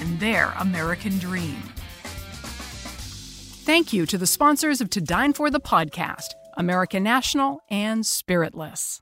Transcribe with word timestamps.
and 0.00 0.20
their 0.20 0.54
American 0.58 1.18
dream. 1.18 1.62
Thank 3.64 3.92
you 3.92 4.06
to 4.06 4.16
the 4.16 4.26
sponsors 4.26 4.80
of 4.80 4.88
To 4.90 5.00
Dine 5.00 5.32
For 5.32 5.50
the 5.50 5.60
podcast, 5.60 6.28
American 6.56 7.02
National 7.02 7.60
and 7.70 8.06
Spiritless. 8.06 9.00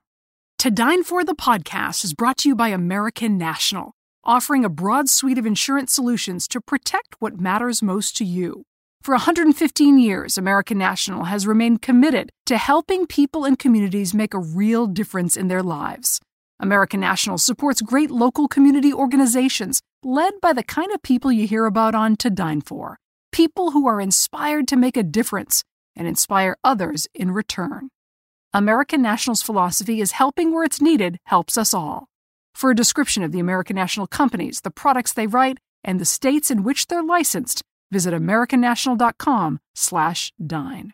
To 0.59 0.71
Dine 0.71 1.05
For 1.05 1.25
the 1.25 1.35
podcast 1.35 2.03
is 2.03 2.15
brought 2.15 2.39
to 2.39 2.49
you 2.49 2.57
by 2.57 2.69
American 2.69 3.39
National, 3.39 3.93
offering 4.25 4.65
a 4.65 4.69
broad 4.69 5.09
suite 5.09 5.39
of 5.39 5.47
insurance 5.47 5.93
solutions 5.93 6.49
to 6.49 6.61
protect 6.61 7.15
what 7.21 7.39
matters 7.39 7.83
most 7.83 8.17
to 8.17 8.25
you. 8.25 8.65
For 9.03 9.13
115 9.13 9.99
years, 9.99 10.37
American 10.37 10.79
National 10.79 11.25
has 11.25 11.47
remained 11.47 11.81
committed 11.81 12.31
to 12.47 12.59
helping 12.59 13.07
people 13.07 13.45
and 13.45 13.57
communities 13.57 14.13
make 14.13 14.35
a 14.35 14.41
real 14.41 14.89
difference 14.89 15.37
in 15.37 15.47
their 15.47 15.63
lives. 15.63 16.21
American 16.59 16.99
National 16.99 17.39
supports 17.39 17.83
great 17.83 18.11
local 18.11 18.49
community 18.49 18.93
organizations 18.93 19.81
led 20.07 20.41
by 20.41 20.53
the 20.53 20.63
kind 20.63 20.93
of 20.93 21.03
people 21.03 21.33
you 21.33 21.49
hear 21.49 21.67
about 21.67 21.93
on 21.93 22.15
To 22.15 22.31
Dine 22.31 22.61
For 22.61 23.01
people 23.33 23.73
who 23.73 23.89
are 23.89 24.01
inspired 24.01 24.69
to 24.69 24.77
make 24.77 24.97
a 24.97 25.03
difference 25.03 25.65
and 25.97 26.07
inspire 26.07 26.57
others 26.63 27.09
in 27.13 27.33
return. 27.33 27.89
American 28.55 29.03
National's 29.03 29.43
philosophy 29.43 30.01
is 30.01 30.13
helping 30.13 30.55
where 30.55 30.63
it's 30.63 30.81
needed 30.81 31.19
helps 31.25 31.59
us 31.59 31.75
all. 31.75 32.07
For 32.55 32.71
a 32.71 32.77
description 32.77 33.25
of 33.25 33.33
the 33.33 33.41
American 33.41 33.75
National 33.75 34.07
companies, 34.07 34.61
the 34.61 34.71
products 34.71 35.13
they 35.13 35.27
write, 35.27 35.59
and 35.83 36.01
the 36.01 36.05
states 36.05 36.53
in 36.53 36.63
which 36.63 36.87
they're 36.87 37.03
licensed, 37.03 37.65
visit 37.91 38.15
americannational.com/dine. 38.15 40.93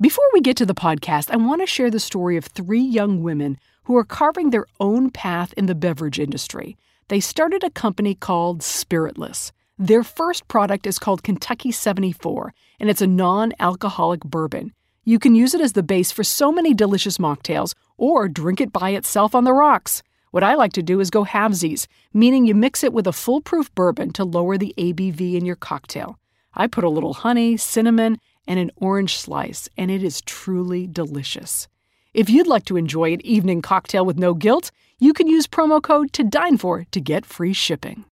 Before 0.00 0.24
we 0.34 0.40
get 0.42 0.58
to 0.58 0.66
the 0.66 0.74
podcast, 0.74 1.30
I 1.30 1.36
want 1.36 1.62
to 1.62 1.66
share 1.66 1.90
the 1.90 1.98
story 1.98 2.36
of 2.36 2.44
three 2.44 2.82
young 2.82 3.22
women 3.22 3.58
who 3.84 3.96
are 3.96 4.04
carving 4.04 4.50
their 4.50 4.66
own 4.78 5.10
path 5.10 5.54
in 5.54 5.64
the 5.64 5.74
beverage 5.74 6.20
industry. 6.20 6.76
They 7.08 7.20
started 7.20 7.64
a 7.64 7.70
company 7.70 8.14
called 8.14 8.62
Spiritless. 8.62 9.50
Their 9.78 10.02
first 10.02 10.46
product 10.46 10.86
is 10.86 10.98
called 10.98 11.22
Kentucky 11.22 11.72
74, 11.72 12.52
and 12.78 12.90
it's 12.90 13.00
a 13.00 13.06
non 13.06 13.54
alcoholic 13.58 14.20
bourbon. 14.20 14.74
You 15.04 15.18
can 15.18 15.34
use 15.34 15.54
it 15.54 15.62
as 15.62 15.72
the 15.72 15.82
base 15.82 16.12
for 16.12 16.22
so 16.22 16.52
many 16.52 16.74
delicious 16.74 17.16
mocktails 17.16 17.74
or 17.96 18.28
drink 18.28 18.60
it 18.60 18.74
by 18.74 18.90
itself 18.90 19.34
on 19.34 19.44
the 19.44 19.54
rocks. 19.54 20.02
What 20.32 20.42
I 20.44 20.54
like 20.54 20.74
to 20.74 20.82
do 20.82 21.00
is 21.00 21.08
go 21.08 21.24
halvesies, 21.24 21.86
meaning 22.12 22.44
you 22.44 22.54
mix 22.54 22.84
it 22.84 22.92
with 22.92 23.06
a 23.06 23.12
foolproof 23.12 23.74
bourbon 23.74 24.12
to 24.12 24.24
lower 24.24 24.58
the 24.58 24.74
ABV 24.76 25.34
in 25.34 25.46
your 25.46 25.56
cocktail. 25.56 26.18
I 26.52 26.66
put 26.66 26.84
a 26.84 26.90
little 26.90 27.14
honey, 27.14 27.56
cinnamon, 27.56 28.18
and 28.46 28.60
an 28.60 28.70
orange 28.76 29.16
slice, 29.16 29.66
and 29.78 29.90
it 29.90 30.02
is 30.02 30.20
truly 30.20 30.86
delicious. 30.86 31.68
If 32.12 32.28
you'd 32.28 32.46
like 32.46 32.64
to 32.66 32.76
enjoy 32.76 33.12
an 33.12 33.24
evening 33.24 33.62
cocktail 33.62 34.04
with 34.04 34.18
no 34.18 34.34
guilt, 34.34 34.70
you 35.00 35.12
can 35.12 35.28
use 35.28 35.46
promo 35.46 35.80
code 35.80 36.12
to 36.12 36.24
dine 36.24 36.56
for 36.56 36.84
to 36.90 37.00
get 37.00 37.24
free 37.24 37.52
shipping. 37.52 38.04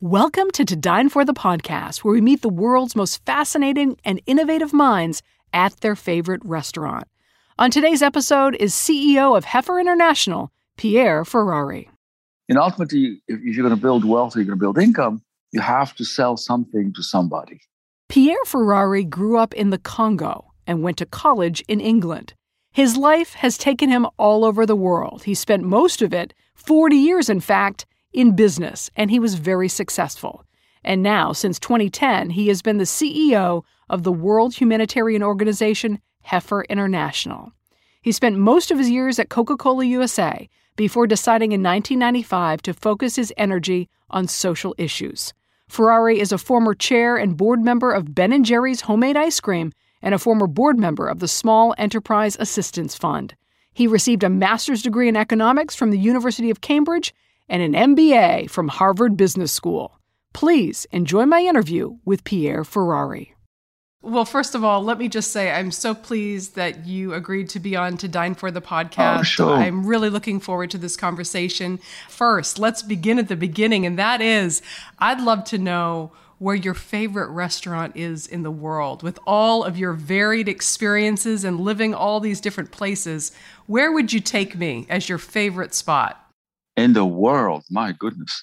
Welcome 0.00 0.50
to 0.52 0.64
To 0.64 0.74
Dine 0.74 1.10
For 1.10 1.24
the 1.24 1.34
podcast, 1.34 1.98
where 1.98 2.14
we 2.14 2.20
meet 2.22 2.40
the 2.40 2.48
world's 2.48 2.96
most 2.96 3.24
fascinating 3.26 3.98
and 4.04 4.20
innovative 4.26 4.72
minds 4.72 5.22
at 5.52 5.78
their 5.80 5.94
favorite 5.94 6.40
restaurant. 6.44 7.06
On 7.58 7.70
today's 7.70 8.02
episode 8.02 8.56
is 8.56 8.74
CEO 8.74 9.36
of 9.36 9.44
Heifer 9.44 9.78
International, 9.78 10.50
Pierre 10.76 11.24
Ferrari. 11.24 11.90
And 12.48 12.58
ultimately, 12.58 13.20
if 13.28 13.40
you're 13.40 13.66
going 13.66 13.78
to 13.78 13.80
build 13.80 14.04
wealth 14.04 14.34
or 14.34 14.40
you're 14.40 14.46
going 14.46 14.58
to 14.58 14.62
build 14.62 14.78
income, 14.78 15.22
you 15.52 15.60
have 15.60 15.94
to 15.96 16.04
sell 16.04 16.36
something 16.36 16.92
to 16.94 17.02
somebody. 17.02 17.60
Pierre 18.08 18.44
Ferrari 18.46 19.04
grew 19.04 19.38
up 19.38 19.52
in 19.54 19.70
the 19.70 19.78
Congo 19.78 20.52
and 20.66 20.82
went 20.82 20.96
to 20.98 21.06
college 21.06 21.62
in 21.68 21.80
England. 21.80 22.34
His 22.74 22.96
life 22.96 23.34
has 23.34 23.56
taken 23.56 23.88
him 23.88 24.04
all 24.16 24.44
over 24.44 24.66
the 24.66 24.74
world. 24.74 25.22
He 25.22 25.34
spent 25.34 25.62
most 25.62 26.02
of 26.02 26.12
it, 26.12 26.34
40 26.56 26.96
years 26.96 27.30
in 27.30 27.38
fact, 27.38 27.86
in 28.12 28.34
business, 28.34 28.90
and 28.96 29.12
he 29.12 29.20
was 29.20 29.36
very 29.36 29.68
successful. 29.68 30.44
And 30.82 31.00
now, 31.00 31.32
since 31.32 31.60
2010, 31.60 32.30
he 32.30 32.48
has 32.48 32.62
been 32.62 32.78
the 32.78 32.84
CEO 32.84 33.62
of 33.88 34.02
the 34.02 34.12
World 34.12 34.56
Humanitarian 34.56 35.22
Organization, 35.22 36.00
Heifer 36.22 36.64
International. 36.64 37.52
He 38.02 38.10
spent 38.10 38.38
most 38.38 38.72
of 38.72 38.78
his 38.78 38.90
years 38.90 39.20
at 39.20 39.28
Coca 39.28 39.56
Cola 39.56 39.84
USA 39.84 40.48
before 40.74 41.06
deciding 41.06 41.52
in 41.52 41.62
1995 41.62 42.60
to 42.62 42.74
focus 42.74 43.14
his 43.14 43.32
energy 43.36 43.88
on 44.10 44.26
social 44.26 44.74
issues. 44.78 45.32
Ferrari 45.68 46.18
is 46.18 46.32
a 46.32 46.38
former 46.38 46.74
chair 46.74 47.16
and 47.16 47.36
board 47.36 47.60
member 47.60 47.92
of 47.92 48.16
Ben 48.16 48.42
& 48.42 48.44
Jerry's 48.44 48.80
homemade 48.80 49.16
ice 49.16 49.38
cream 49.38 49.72
and 50.04 50.14
a 50.14 50.18
former 50.18 50.46
board 50.46 50.78
member 50.78 51.08
of 51.08 51.18
the 51.18 51.26
Small 51.26 51.74
Enterprise 51.78 52.36
Assistance 52.38 52.94
Fund. 52.94 53.34
He 53.72 53.88
received 53.88 54.22
a 54.22 54.28
master's 54.28 54.82
degree 54.82 55.08
in 55.08 55.16
economics 55.16 55.74
from 55.74 55.90
the 55.90 55.98
University 55.98 56.50
of 56.50 56.60
Cambridge 56.60 57.12
and 57.48 57.62
an 57.62 57.96
MBA 57.96 58.50
from 58.50 58.68
Harvard 58.68 59.16
Business 59.16 59.50
School. 59.50 59.98
Please 60.34 60.86
enjoy 60.92 61.24
my 61.24 61.40
interview 61.40 61.96
with 62.04 62.22
Pierre 62.22 62.64
Ferrari. 62.64 63.34
Well, 64.02 64.26
first 64.26 64.54
of 64.54 64.62
all, 64.62 64.82
let 64.82 64.98
me 64.98 65.08
just 65.08 65.30
say 65.30 65.50
I'm 65.50 65.70
so 65.70 65.94
pleased 65.94 66.56
that 66.56 66.86
you 66.86 67.14
agreed 67.14 67.48
to 67.50 67.58
be 67.58 67.74
on 67.74 67.96
to 67.96 68.06
Dine 68.06 68.34
for 68.34 68.50
the 68.50 68.60
podcast. 68.60 69.20
Oh, 69.20 69.22
sure. 69.22 69.54
I'm 69.54 69.86
really 69.86 70.10
looking 70.10 70.40
forward 70.40 70.70
to 70.72 70.78
this 70.78 70.94
conversation. 70.94 71.80
First, 72.10 72.58
let's 72.58 72.82
begin 72.82 73.18
at 73.18 73.28
the 73.28 73.36
beginning, 73.36 73.86
and 73.86 73.98
that 73.98 74.20
is 74.20 74.60
I'd 74.98 75.22
love 75.22 75.44
to 75.44 75.58
know 75.58 76.12
where 76.44 76.54
your 76.54 76.74
favorite 76.74 77.30
restaurant 77.30 77.96
is 77.96 78.26
in 78.26 78.42
the 78.42 78.50
world. 78.50 79.02
With 79.02 79.18
all 79.26 79.64
of 79.64 79.78
your 79.78 79.94
varied 79.94 80.46
experiences 80.46 81.42
and 81.42 81.58
living 81.58 81.94
all 81.94 82.20
these 82.20 82.38
different 82.38 82.70
places, 82.70 83.32
where 83.64 83.90
would 83.92 84.12
you 84.12 84.20
take 84.20 84.54
me 84.54 84.86
as 84.90 85.08
your 85.08 85.16
favorite 85.16 85.72
spot? 85.72 86.22
In 86.76 86.92
the 86.92 87.06
world, 87.06 87.64
my 87.70 87.92
goodness. 87.92 88.42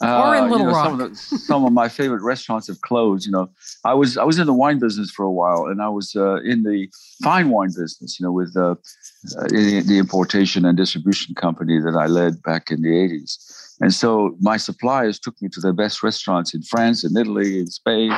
Or 0.00 0.34
in 0.34 0.44
Uh, 0.44 0.48
Little 0.48 0.58
you 0.58 0.64
know, 0.64 0.70
Rock. 0.70 0.86
Some 0.86 1.00
of, 1.00 1.10
the, 1.10 1.16
some 1.16 1.64
of 1.66 1.72
my 1.74 1.88
favorite 1.90 2.22
restaurants 2.22 2.66
have 2.68 2.80
closed. 2.80 3.26
You 3.26 3.32
know, 3.32 3.50
I 3.84 3.92
was 3.92 4.16
I 4.16 4.24
was 4.24 4.38
in 4.38 4.46
the 4.46 4.54
wine 4.54 4.78
business 4.78 5.10
for 5.10 5.24
a 5.24 5.30
while, 5.30 5.66
and 5.66 5.82
I 5.82 5.90
was 5.90 6.16
uh, 6.16 6.36
in 6.36 6.62
the 6.62 6.88
fine 7.22 7.50
wine 7.50 7.72
business. 7.76 8.18
You 8.18 8.24
know, 8.24 8.32
with 8.32 8.56
uh, 8.56 8.70
uh, 8.70 9.48
the, 9.48 9.82
the 9.86 9.98
importation 9.98 10.64
and 10.64 10.76
distribution 10.78 11.34
company 11.34 11.78
that 11.78 11.94
I 11.94 12.06
led 12.06 12.42
back 12.42 12.70
in 12.70 12.80
the 12.80 12.88
'80s. 12.88 13.63
And 13.80 13.92
so 13.92 14.36
my 14.40 14.56
suppliers 14.56 15.18
took 15.18 15.40
me 15.42 15.48
to 15.50 15.60
the 15.60 15.72
best 15.72 16.02
restaurants 16.02 16.54
in 16.54 16.62
France, 16.62 17.04
in 17.04 17.16
Italy, 17.16 17.58
in 17.58 17.66
Spain. 17.66 18.12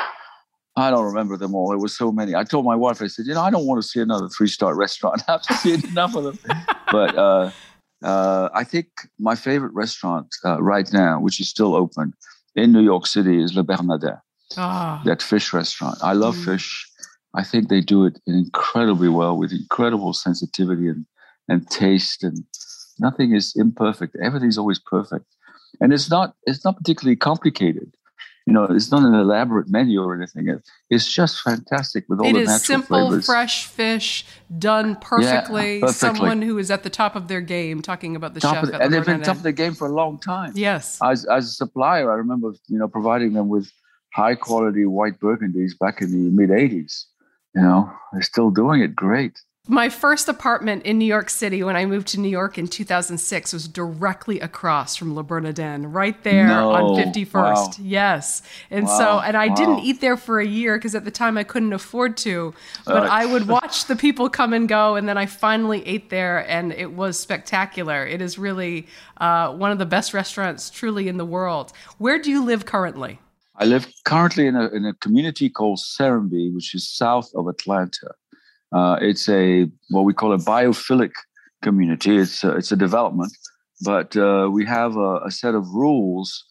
I 0.77 0.91
don't 0.91 1.05
remember 1.07 1.37
them 1.39 1.55
all. 1.55 1.71
There 1.71 1.79
were 1.79 1.89
so 1.89 2.13
many. 2.13 2.35
I 2.35 2.45
told 2.45 2.67
my 2.67 2.77
wife, 2.77 3.01
I 3.01 3.07
said, 3.07 3.25
you 3.27 3.33
know, 3.35 3.41
I 3.43 3.51
don't 3.51 3.67
want 3.67 3.81
to 3.81 3.89
see 3.89 4.01
another 4.01 4.29
three-star 4.29 4.75
restaurant. 4.75 5.23
I've 5.29 5.43
seen 5.45 5.83
enough 5.89 6.15
of 6.15 6.25
them. 6.25 6.39
But 6.93 7.15
uh, 7.17 7.51
uh, 8.05 8.51
I 8.55 8.63
think 8.65 8.89
my 9.19 9.35
favorite 9.35 9.73
restaurant 9.73 10.35
uh, 10.45 10.61
right 10.63 10.93
now, 10.93 11.19
which 11.21 11.41
is 11.41 11.49
still 11.49 11.75
open 11.75 12.13
in 12.55 12.73
New 12.73 12.83
York 12.83 13.07
City, 13.07 13.43
is 13.43 13.55
Le 13.55 13.63
Bernardin, 13.63 14.19
Ah, 14.59 15.01
that 15.07 15.23
fish 15.23 15.53
restaurant. 15.55 15.97
I 16.03 16.13
love 16.13 16.37
Mm. 16.37 16.45
fish. 16.45 16.87
I 17.35 17.43
think 17.43 17.69
they 17.69 17.81
do 17.81 18.05
it 18.05 18.19
incredibly 18.27 19.09
well 19.09 19.37
with 19.37 19.53
incredible 19.53 20.13
sensitivity 20.13 20.89
and, 20.89 21.07
and 21.49 21.69
taste, 21.71 22.23
and 22.23 22.45
nothing 22.99 23.35
is 23.35 23.55
imperfect. 23.57 24.17
Everything's 24.23 24.57
always 24.59 24.79
perfect, 24.79 25.27
and 25.81 25.93
it's 25.93 26.11
not 26.11 26.35
it's 26.47 26.65
not 26.65 26.77
particularly 26.77 27.17
complicated. 27.17 27.93
You 28.49 28.53
know, 28.53 28.63
it's 28.65 28.93
not 28.93 29.03
an 29.03 29.13
elaborate 29.15 29.69
menu 29.69 30.01
or 30.03 30.15
anything. 30.15 30.47
It- 30.49 30.63
It's 30.89 31.13
just 31.13 31.41
fantastic 31.43 32.05
with 32.09 32.21
all 32.21 32.27
it 32.29 32.35
the 32.35 32.41
is 32.43 32.49
natural 32.49 32.65
simple, 32.79 33.09
flavors. 33.09 33.27
fresh 33.27 33.67
fish 33.67 34.25
done 34.57 34.95
perfectly. 35.01 35.81
perfectly. 35.81 35.93
Someone 35.93 36.43
who 36.43 36.57
is 36.59 36.71
at 36.71 36.85
the 36.85 36.91
top 36.91 37.17
of 37.17 37.27
their 37.27 37.41
game, 37.41 37.83
talking 37.83 38.15
about 38.15 38.35
the 38.35 38.41
Top 38.41 38.55
chef 38.55 38.67
the- 38.67 38.75
at 38.77 38.83
and 38.83 38.93
the 38.93 38.99
they've 38.99 39.07
been 39.07 39.23
top 39.23 39.37
of 39.37 39.43
the 39.43 39.51
game 39.53 39.75
for 39.75 39.89
a 39.89 39.93
long 39.93 40.19
time. 40.21 40.53
Yes. 40.55 40.99
as 41.03 41.25
as 41.27 41.47
a 41.47 41.53
supplier, 41.63 42.11
I 42.13 42.15
remember 42.15 42.53
you 42.69 42.79
know 42.79 42.87
providing 42.89 43.33
them 43.33 43.49
with 43.49 43.67
high 44.15 44.37
quality 44.37 44.87
white 44.87 45.19
burgundies 45.19 45.73
back 45.79 46.01
in 46.01 46.13
the 46.13 46.31
mid 46.31 46.51
'80s. 46.51 47.07
You 47.57 47.63
know, 47.63 47.91
they're 48.13 48.23
still 48.23 48.51
doing 48.51 48.81
it 48.83 48.95
great. 48.95 49.41
My 49.69 49.89
first 49.89 50.29
apartment 50.29 50.85
in 50.85 50.97
New 50.97 51.07
York 51.07 51.29
City 51.29 51.65
when 51.65 51.75
I 51.75 51.87
moved 51.87 52.07
to 52.09 52.21
New 52.21 52.29
York 52.29 52.57
in 52.57 52.69
2006 52.69 53.53
was 53.53 53.67
directly 53.67 54.39
across 54.39 54.95
from 54.95 55.17
Le 55.17 55.25
Bernardin, 55.25 55.91
right 55.91 56.23
there 56.23 56.47
No. 56.47 56.71
on 56.71 56.95
51st. 56.97 57.33
Wow. 57.35 57.71
Yes. 57.81 58.43
And 58.71 58.89
so, 58.89 59.19
and 59.19 59.37
I 59.37 59.49
didn't 59.53 59.81
eat 59.81 60.01
there 60.01 60.17
for 60.17 60.39
a 60.39 60.47
year 60.47 60.77
because 60.79 60.95
at 60.95 61.05
the 61.05 61.11
time 61.11 61.37
I 61.37 61.43
couldn't 61.43 61.73
afford 61.73 62.17
to. 62.19 62.55
But 62.85 63.05
Uh, 63.05 63.09
I 63.11 63.27
would 63.27 63.49
watch 63.57 63.87
the 63.87 63.97
people 63.97 64.31
come 64.31 64.53
and 64.53 64.69
go. 64.69 64.95
And 64.95 65.09
then 65.09 65.19
I 65.19 65.27
finally 65.27 65.85
ate 65.85 66.11
there 66.11 66.49
and 66.49 66.73
it 66.73 66.93
was 66.93 67.19
spectacular. 67.19 68.07
It 68.07 68.23
is 68.23 68.39
really 68.39 68.87
uh, 69.21 69.53
one 69.53 69.73
of 69.73 69.79
the 69.79 69.87
best 69.87 70.15
restaurants 70.15 70.71
truly 70.71 71.09
in 71.09 71.17
the 71.17 71.27
world. 71.27 71.73
Where 71.99 72.21
do 72.21 72.31
you 72.31 72.45
live 72.45 72.67
currently? 72.67 73.19
I 73.57 73.65
live 73.65 73.89
currently 74.05 74.47
in 74.47 74.55
a, 74.55 74.69
in 74.69 74.85
a 74.85 74.95
community 74.95 75.49
called 75.49 75.79
Serenbe, 75.79 76.55
which 76.55 76.73
is 76.75 76.87
south 76.89 77.31
of 77.35 77.49
Atlanta. 77.49 78.11
Uh, 78.73 78.97
it's 79.01 79.29
a 79.29 79.67
what 79.91 80.03
we 80.03 80.13
call 80.13 80.33
a 80.33 80.39
biophilic 80.39 81.13
community. 81.63 82.17
It's 82.17 82.45
a, 82.45 82.57
it's 82.57 82.73
a 82.73 82.77
development, 82.77 83.33
but 83.83 84.17
uh, 84.17 84.49
we 84.51 84.65
have 84.67 84.97
a, 84.97 85.21
a, 85.25 85.31
set 85.31 85.55
of 85.55 85.69
rules 85.69 86.45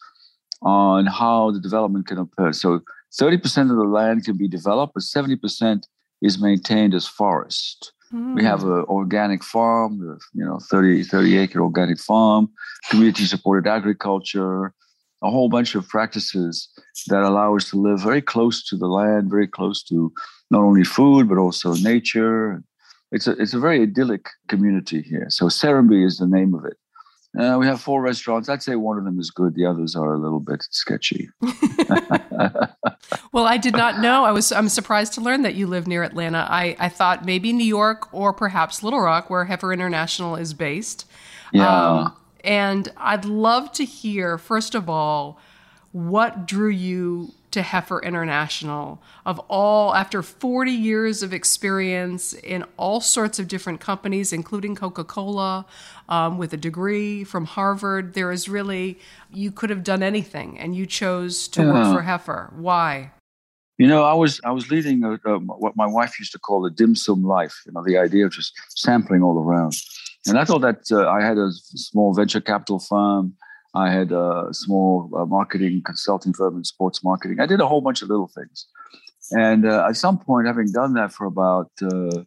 on 0.62 1.06
how 1.06 1.50
the 1.50 1.60
development 1.60 2.06
can 2.06 2.18
occur. 2.18 2.52
So 2.52 2.80
30% 3.20 3.70
of 3.70 3.76
the 3.76 3.84
land 3.84 4.24
can 4.24 4.36
be 4.36 4.48
developed, 4.48 4.94
but 4.94 5.02
70% 5.02 5.82
is 6.22 6.40
maintained 6.40 6.94
as 6.94 7.06
forest. 7.06 7.92
Mm. 8.12 8.34
We 8.34 8.44
have 8.44 8.62
an 8.62 8.84
organic 8.88 9.42
farm, 9.42 10.18
you 10.32 10.44
know, 10.44 10.58
30, 10.70 11.04
30 11.04 11.38
acre 11.38 11.60
organic 11.60 11.98
farm, 11.98 12.48
community 12.90 13.24
supported 13.24 13.68
agriculture, 13.68 14.72
a 15.22 15.30
whole 15.30 15.48
bunch 15.48 15.74
of 15.74 15.88
practices 15.88 16.68
that 17.08 17.22
allow 17.22 17.56
us 17.56 17.70
to 17.70 17.76
live 17.76 18.00
very 18.00 18.22
close 18.22 18.64
to 18.64 18.76
the 18.76 18.86
land, 18.86 19.30
very 19.30 19.46
close 19.46 19.82
to 19.84 20.12
not 20.50 20.62
only 20.62 20.84
food, 20.84 21.28
but 21.28 21.38
also 21.38 21.74
nature. 21.74 22.62
It's 23.12 23.26
a, 23.26 23.32
it's 23.32 23.54
a 23.54 23.58
very 23.58 23.82
idyllic 23.82 24.28
community 24.48 25.02
here. 25.02 25.26
So 25.28 25.46
Serenbe 25.46 26.04
is 26.04 26.18
the 26.18 26.26
name 26.26 26.54
of 26.54 26.64
it. 26.64 26.76
Uh, 27.38 27.58
we 27.58 27.66
have 27.66 27.80
four 27.80 28.00
restaurants. 28.00 28.48
I'd 28.48 28.62
say 28.62 28.76
one 28.76 28.96
of 28.96 29.04
them 29.04 29.20
is 29.20 29.30
good. 29.30 29.54
The 29.54 29.66
others 29.66 29.94
are 29.94 30.14
a 30.14 30.18
little 30.18 30.40
bit 30.40 30.66
sketchy. 30.70 31.28
well, 33.32 33.44
I 33.44 33.58
did 33.58 33.76
not 33.76 34.00
know. 34.00 34.24
I 34.24 34.32
was 34.32 34.52
I'm 34.52 34.70
surprised 34.70 35.12
to 35.14 35.20
learn 35.20 35.42
that 35.42 35.54
you 35.54 35.66
live 35.66 35.86
near 35.86 36.02
Atlanta. 36.02 36.46
I, 36.48 36.76
I 36.78 36.88
thought 36.88 37.26
maybe 37.26 37.52
New 37.52 37.64
York 37.64 38.12
or 38.12 38.32
perhaps 38.32 38.82
Little 38.82 39.00
Rock, 39.00 39.28
where 39.28 39.44
Heifer 39.44 39.72
International 39.72 40.36
is 40.36 40.54
based. 40.54 41.04
Yeah. 41.52 41.68
Um, 41.68 42.16
and 42.46 42.90
I'd 42.96 43.24
love 43.24 43.72
to 43.72 43.84
hear, 43.84 44.38
first 44.38 44.74
of 44.74 44.88
all, 44.88 45.38
what 45.90 46.46
drew 46.46 46.68
you 46.68 47.32
to 47.50 47.62
Heifer 47.62 48.00
International 48.02 49.02
of 49.24 49.38
all 49.48 49.94
after 49.94 50.22
40 50.22 50.70
years 50.70 51.22
of 51.22 51.32
experience 51.32 52.34
in 52.34 52.64
all 52.76 53.00
sorts 53.00 53.38
of 53.38 53.48
different 53.48 53.80
companies, 53.80 54.32
including 54.32 54.74
Coca 54.74 55.04
Cola, 55.04 55.64
um, 56.08 56.38
with 56.38 56.52
a 56.52 56.58
degree 56.58 57.24
from 57.24 57.46
Harvard. 57.46 58.12
There 58.12 58.30
is 58.30 58.48
really, 58.48 58.98
you 59.32 59.50
could 59.50 59.70
have 59.70 59.82
done 59.82 60.02
anything 60.02 60.58
and 60.58 60.76
you 60.76 60.84
chose 60.86 61.48
to 61.48 61.62
yeah. 61.62 61.72
work 61.72 61.94
for 61.94 62.02
Heifer. 62.02 62.52
Why? 62.54 63.12
You 63.78 63.86
know, 63.88 64.04
I 64.04 64.14
was 64.14 64.40
I 64.44 64.52
was 64.52 64.70
leading 64.70 65.02
a, 65.04 65.18
a, 65.24 65.38
what 65.38 65.76
my 65.76 65.86
wife 65.86 66.18
used 66.18 66.32
to 66.32 66.38
call 66.38 66.64
a 66.64 66.70
dim 66.70 66.94
sum 66.94 67.22
life. 67.22 67.62
You 67.66 67.72
know, 67.72 67.84
the 67.84 67.98
idea 67.98 68.24
of 68.24 68.32
just 68.32 68.54
sampling 68.70 69.22
all 69.22 69.38
around, 69.38 69.74
and 70.26 70.38
I 70.38 70.44
thought 70.44 70.60
that 70.62 70.90
uh, 70.90 71.08
I 71.08 71.22
had 71.22 71.38
a 71.38 71.50
small 71.52 72.14
venture 72.14 72.40
capital 72.40 72.78
firm. 72.78 73.34
I 73.74 73.90
had 73.90 74.10
a 74.12 74.48
small 74.52 75.10
uh, 75.16 75.26
marketing 75.26 75.82
consulting 75.84 76.32
firm 76.32 76.56
in 76.56 76.64
sports 76.64 77.04
marketing. 77.04 77.40
I 77.40 77.46
did 77.46 77.60
a 77.60 77.66
whole 77.66 77.80
bunch 77.80 78.02
of 78.02 78.08
little 78.08 78.30
things. 78.34 78.66
And 79.32 79.66
uh, 79.66 79.86
at 79.88 79.96
some 79.96 80.18
point, 80.18 80.46
having 80.46 80.70
done 80.72 80.94
that 80.94 81.12
for 81.12 81.26
about, 81.26 81.70
uh, 81.82 82.22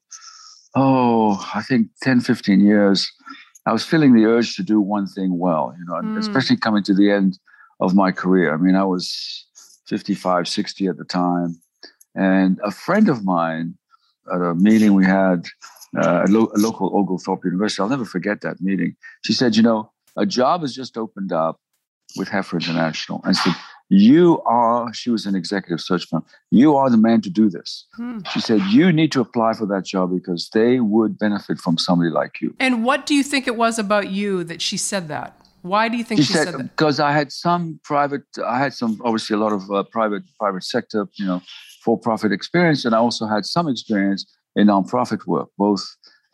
oh, 0.76 1.50
I 1.56 1.62
think 1.64 1.88
10, 2.04 2.22
15 2.22 2.60
years, 2.60 3.12
I 3.66 3.74
was 3.74 3.84
feeling 3.84 4.14
the 4.14 4.26
urge 4.26 4.56
to 4.56 4.64
do 4.64 4.80
one 4.80 5.08
thing 5.08 5.38
well, 5.38 5.74
you 5.78 5.86
know, 5.86 6.02
mm. 6.02 6.18
especially 6.18 6.58
coming 6.58 6.84
to 6.84 6.94
the 6.94 7.10
end 7.10 7.40
of 7.80 7.96
my 7.96 8.12
career. 8.12 8.54
I 8.54 8.58
mean, 8.58 8.76
I 8.76 8.84
was 8.84 9.46
55, 9.88 10.48
60 10.48 10.88
at 10.88 10.98
the 10.98 11.06
time. 11.06 11.60
And 12.16 12.60
a 12.64 12.72
friend 12.72 13.10
of 13.10 13.24
mine 13.24 13.76
at 14.34 14.42
a 14.42 14.56
meeting 14.56 14.94
we 14.94 15.06
had 15.06 15.46
uh, 15.98 16.26
lo- 16.30 16.52
a 16.56 16.60
local 16.60 16.96
Oglethorpe 16.96 17.46
University, 17.46 17.82
I'll 17.82 17.90
never 17.90 18.06
forget 18.06 18.42
that 18.42 18.62
meeting. 18.62 18.96
She 19.26 19.34
said, 19.34 19.56
You 19.56 19.64
know, 19.64 19.92
a 20.16 20.26
job 20.26 20.62
has 20.62 20.76
just 20.76 20.98
opened 20.98 21.32
up 21.32 21.60
with 22.16 22.28
Heifer 22.28 22.58
International 22.58 23.22
and 23.24 23.36
said, 23.36 23.54
You 23.90 24.42
are, 24.46 24.94
she 24.94 25.10
was 25.10 25.26
an 25.26 25.36
executive 25.36 25.82
search 25.82 26.08
firm, 26.08 26.26
you 26.52 26.76
are 26.76 26.90
the 26.90 26.98
man 26.98 27.22
to 27.22 27.30
do 27.30 27.50
this. 27.50 27.88
Hmm. 27.96 28.20
She 28.32 28.40
said, 28.40 28.62
You 28.70 28.92
need 28.92 29.12
to 29.14 29.22
apply 29.22 29.54
for 29.54 29.66
that 29.68 29.86
job 29.86 30.12
because 30.14 30.50
they 30.54 30.80
would 30.80 31.18
benefit 31.18 31.60
from 31.60 31.78
somebody 31.78 32.12
like 32.12 32.42
you. 32.42 32.56
And 32.60 32.84
what 32.84 33.06
do 33.06 33.16
you 33.16 33.24
think 33.24 33.48
it 33.48 33.56
was 33.56 33.80
about 33.80 34.10
you 34.10 34.44
that 34.46 34.62
she 34.62 34.78
said 34.78 35.08
that? 35.08 35.36
Why 35.62 35.90
do 35.90 35.98
you 35.98 36.04
think 36.04 36.22
she, 36.22 36.28
she 36.28 36.34
said, 36.34 36.46
said, 36.46 36.54
that? 36.56 36.64
Because 36.76 37.00
I 37.00 37.12
had 37.12 37.32
some 37.32 37.80
private, 37.84 38.24
I 38.46 38.60
had 38.60 38.74
some, 38.74 39.00
obviously, 39.04 39.36
a 39.36 39.40
lot 39.40 39.52
of 39.52 39.70
uh, 39.70 39.84
private, 39.84 40.24
private 40.40 40.64
sector, 40.64 41.08
you 41.16 41.26
know, 41.26 41.42
for 41.84 41.98
profit 42.00 42.32
experience. 42.32 42.86
And 42.86 42.96
I 42.96 43.00
also 43.00 43.28
had 43.28 43.46
some 43.46 43.68
experience 43.68 44.26
in 44.60 44.68
nonprofit 44.68 45.26
work. 45.26 45.50
Both 45.58 45.84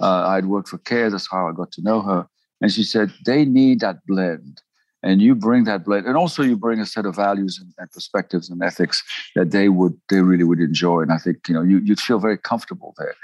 uh, 0.01 0.27
I'd 0.33 0.45
worked 0.45 0.69
for 0.69 0.79
CARE, 0.79 1.09
that's 1.09 1.29
how 1.31 1.47
I 1.47 1.51
got 1.53 1.71
to 1.73 1.81
know 1.81 2.01
her. 2.01 2.27
And 2.61 2.71
she 2.71 2.83
said, 2.83 3.13
they 3.25 3.45
need 3.45 3.79
that 3.81 3.97
blend. 4.07 4.61
And 5.03 5.21
you 5.21 5.35
bring 5.35 5.65
that 5.65 5.85
blend. 5.85 6.07
And 6.07 6.17
also 6.17 6.41
you 6.41 6.57
bring 6.57 6.79
a 6.79 6.85
set 6.85 7.05
of 7.05 7.15
values 7.15 7.59
and, 7.61 7.71
and 7.77 7.91
perspectives 7.91 8.49
and 8.49 8.61
ethics 8.63 9.03
that 9.35 9.51
they 9.51 9.69
would, 9.69 9.95
they 10.09 10.21
really 10.21 10.43
would 10.43 10.59
enjoy. 10.59 11.01
And 11.01 11.11
I 11.11 11.17
think, 11.17 11.47
you 11.47 11.53
know, 11.53 11.61
you, 11.61 11.77
you'd 11.79 11.99
feel 11.99 12.19
very 12.19 12.37
comfortable 12.37 12.95
there. 12.97 13.15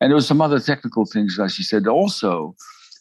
And 0.00 0.10
there 0.10 0.16
was 0.16 0.26
some 0.26 0.42
other 0.42 0.60
technical 0.60 1.06
things 1.06 1.36
that 1.36 1.50
she 1.50 1.62
said. 1.62 1.86
Also, 1.86 2.54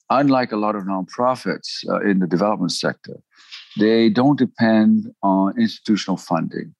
unlike 0.10 0.52
a 0.52 0.58
lot 0.58 0.76
of 0.76 0.84
nonprofits 0.84 1.70
uh, 1.90 2.02
in 2.02 2.20
the 2.20 2.28
development 2.28 2.72
sector, 2.72 3.18
they 3.78 4.10
don't 4.10 4.40
depend 4.40 5.12
on 5.22 5.60
institutional 5.60 6.18
funding. 6.18 6.74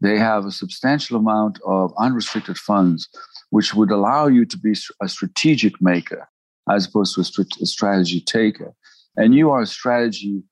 They 0.00 0.18
have 0.18 0.44
a 0.44 0.52
substantial 0.52 1.16
amount 1.16 1.60
of 1.64 1.92
unrestricted 1.98 2.58
funds, 2.58 3.08
which 3.54 3.72
would 3.72 3.92
allow 3.92 4.26
you 4.26 4.44
to 4.44 4.58
be 4.58 4.74
a 5.00 5.08
strategic 5.08 5.80
maker 5.80 6.28
as 6.68 6.88
opposed 6.88 7.14
to 7.14 7.20
a, 7.20 7.44
a 7.62 7.66
strategy 7.66 8.20
taker. 8.20 8.74
And 9.16 9.32
you 9.32 9.52
are 9.52 9.62
a 9.62 9.66
strategy 9.66 10.42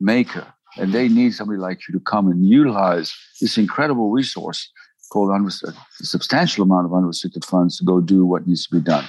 maker, 0.00 0.46
and 0.76 0.92
they 0.92 1.08
need 1.08 1.34
somebody 1.34 1.58
like 1.58 1.80
you 1.88 1.92
to 1.92 1.98
come 1.98 2.28
and 2.28 2.46
utilize 2.46 3.12
this 3.40 3.58
incredible 3.58 4.10
resource 4.12 4.70
called 5.10 5.30
a 5.32 6.04
substantial 6.04 6.62
amount 6.62 6.86
of 6.86 6.94
unrestricted 6.94 7.44
funds 7.44 7.78
to 7.78 7.84
go 7.84 8.00
do 8.00 8.24
what 8.24 8.46
needs 8.46 8.64
to 8.68 8.76
be 8.76 8.80
done. 8.80 9.06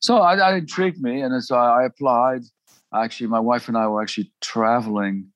So 0.00 0.22
I, 0.22 0.34
that 0.36 0.54
intrigued 0.54 1.02
me, 1.02 1.20
and 1.20 1.44
so 1.44 1.56
I 1.56 1.84
applied. 1.84 2.40
Actually, 2.94 3.26
my 3.26 3.40
wife 3.40 3.68
and 3.68 3.76
I 3.76 3.86
were 3.86 4.00
actually 4.00 4.32
traveling 4.40 5.26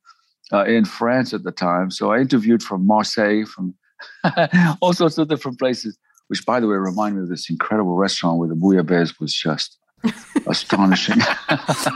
uh, 0.54 0.64
in 0.64 0.86
France 0.86 1.34
at 1.34 1.42
the 1.42 1.52
time, 1.52 1.90
so 1.90 2.12
I 2.12 2.18
interviewed 2.18 2.62
from 2.62 2.86
Marseille, 2.86 3.44
from 3.44 3.74
all 4.80 4.94
sorts 4.94 5.18
of 5.18 5.28
different 5.28 5.58
places. 5.58 5.98
Which, 6.28 6.44
by 6.44 6.60
the 6.60 6.66
way, 6.66 6.76
reminded 6.76 7.18
me 7.18 7.22
of 7.22 7.28
this 7.28 7.48
incredible 7.48 7.96
restaurant 7.96 8.38
where 8.38 8.48
the 8.48 8.54
bouillabaisse 8.54 9.20
was 9.20 9.32
just 9.32 9.78
astonishing. 10.46 11.18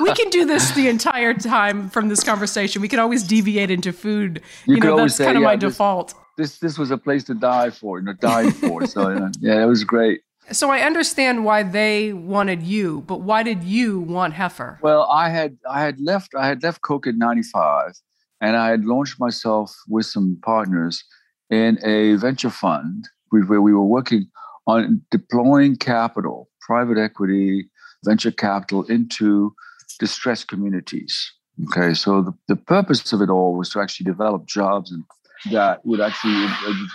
we 0.00 0.14
can 0.14 0.30
do 0.30 0.44
this 0.44 0.70
the 0.72 0.88
entire 0.88 1.34
time 1.34 1.88
from 1.88 2.08
this 2.08 2.22
conversation. 2.22 2.82
We 2.82 2.88
can 2.88 2.98
always 2.98 3.22
deviate 3.22 3.70
into 3.70 3.92
food. 3.92 4.42
You, 4.66 4.76
you 4.76 4.80
know, 4.80 4.96
that's 4.96 5.16
say, 5.16 5.24
kind 5.24 5.36
of 5.36 5.42
yeah, 5.42 5.48
my 5.48 5.56
this, 5.56 5.72
default. 5.72 6.14
This 6.36 6.58
this 6.58 6.78
was 6.78 6.90
a 6.90 6.98
place 6.98 7.24
to 7.24 7.34
die 7.34 7.70
for, 7.70 7.98
you 7.98 8.04
know, 8.04 8.14
die 8.14 8.50
for. 8.50 8.86
so 8.86 9.30
yeah, 9.40 9.62
it 9.62 9.66
was 9.66 9.84
great. 9.84 10.20
So 10.52 10.70
I 10.70 10.80
understand 10.80 11.44
why 11.44 11.62
they 11.62 12.12
wanted 12.12 12.62
you, 12.62 13.02
but 13.02 13.20
why 13.20 13.44
did 13.44 13.62
you 13.62 14.00
want 14.00 14.34
Heifer? 14.34 14.80
Well, 14.82 15.08
I 15.10 15.28
had 15.28 15.58
I 15.68 15.80
had 15.82 16.00
left 16.00 16.34
I 16.36 16.46
had 16.46 16.62
left 16.62 16.82
Coke 16.82 17.06
in 17.06 17.18
'95, 17.18 17.92
and 18.40 18.56
I 18.56 18.70
had 18.70 18.84
launched 18.84 19.20
myself 19.20 19.74
with 19.88 20.06
some 20.06 20.38
partners 20.42 21.04
in 21.50 21.78
a 21.84 22.14
venture 22.14 22.50
fund 22.50 23.08
where 23.30 23.62
we 23.62 23.72
were 23.72 23.84
working 23.84 24.26
on 24.66 25.02
deploying 25.10 25.76
capital, 25.76 26.48
private 26.60 26.98
equity, 26.98 27.68
venture 28.04 28.30
capital 28.30 28.84
into 28.84 29.54
distressed 29.98 30.48
communities. 30.48 31.32
Okay, 31.64 31.94
so 31.94 32.22
the, 32.22 32.32
the 32.48 32.56
purpose 32.56 33.12
of 33.12 33.20
it 33.20 33.28
all 33.28 33.54
was 33.54 33.68
to 33.70 33.80
actually 33.80 34.04
develop 34.04 34.46
jobs 34.46 34.90
and 34.90 35.04
that 35.50 35.84
would 35.86 36.00
actually 36.00 36.46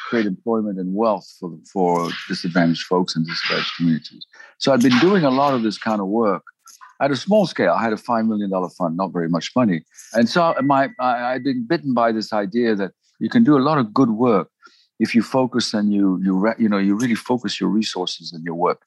create 0.08 0.26
employment 0.26 0.80
and 0.80 0.94
wealth 0.94 1.28
for, 1.40 1.58
for 1.72 2.10
disadvantaged 2.28 2.84
folks 2.84 3.16
and 3.16 3.26
disadvantaged 3.26 3.72
communities. 3.76 4.26
So 4.60 4.72
I'd 4.72 4.82
been 4.82 4.98
doing 5.00 5.24
a 5.24 5.32
lot 5.32 5.54
of 5.54 5.64
this 5.64 5.78
kind 5.78 6.00
of 6.00 6.08
work 6.08 6.44
at 7.02 7.12
a 7.12 7.16
small 7.16 7.48
scale. 7.48 7.74
I 7.74 7.84
had 7.84 7.94
a 7.94 7.98
$5 7.98 8.28
million 8.28 8.52
fund, 8.70 8.98
not 8.98 9.12
very 9.12 9.30
much 9.30 9.52
money. 9.56 9.84
And 10.14 10.30
so 10.30 10.54
my, 10.62 10.90
I, 11.00 11.34
I'd 11.34 11.44
been 11.44 11.66
bitten 11.68 11.94
by 11.94 12.12
this 12.12 12.32
idea 12.34 12.76
that 12.76 12.92
you 13.20 13.30
can 13.30 13.44
do 13.44 13.58
a 13.58 13.60
lot 13.60 13.78
of 13.78 13.94
good 13.94 14.12
work 14.12 14.50
if 15.00 15.14
you 15.14 15.22
focus 15.22 15.74
and 15.74 15.94
you, 15.94 16.20
you, 16.24 16.54
you 16.58 16.70
know, 16.70 16.78
you 16.78 16.96
really 16.96 17.16
focus 17.16 17.60
your 17.60 17.70
resources 17.70 18.32
and 18.34 18.44
your 18.44 18.56
work. 18.56 18.82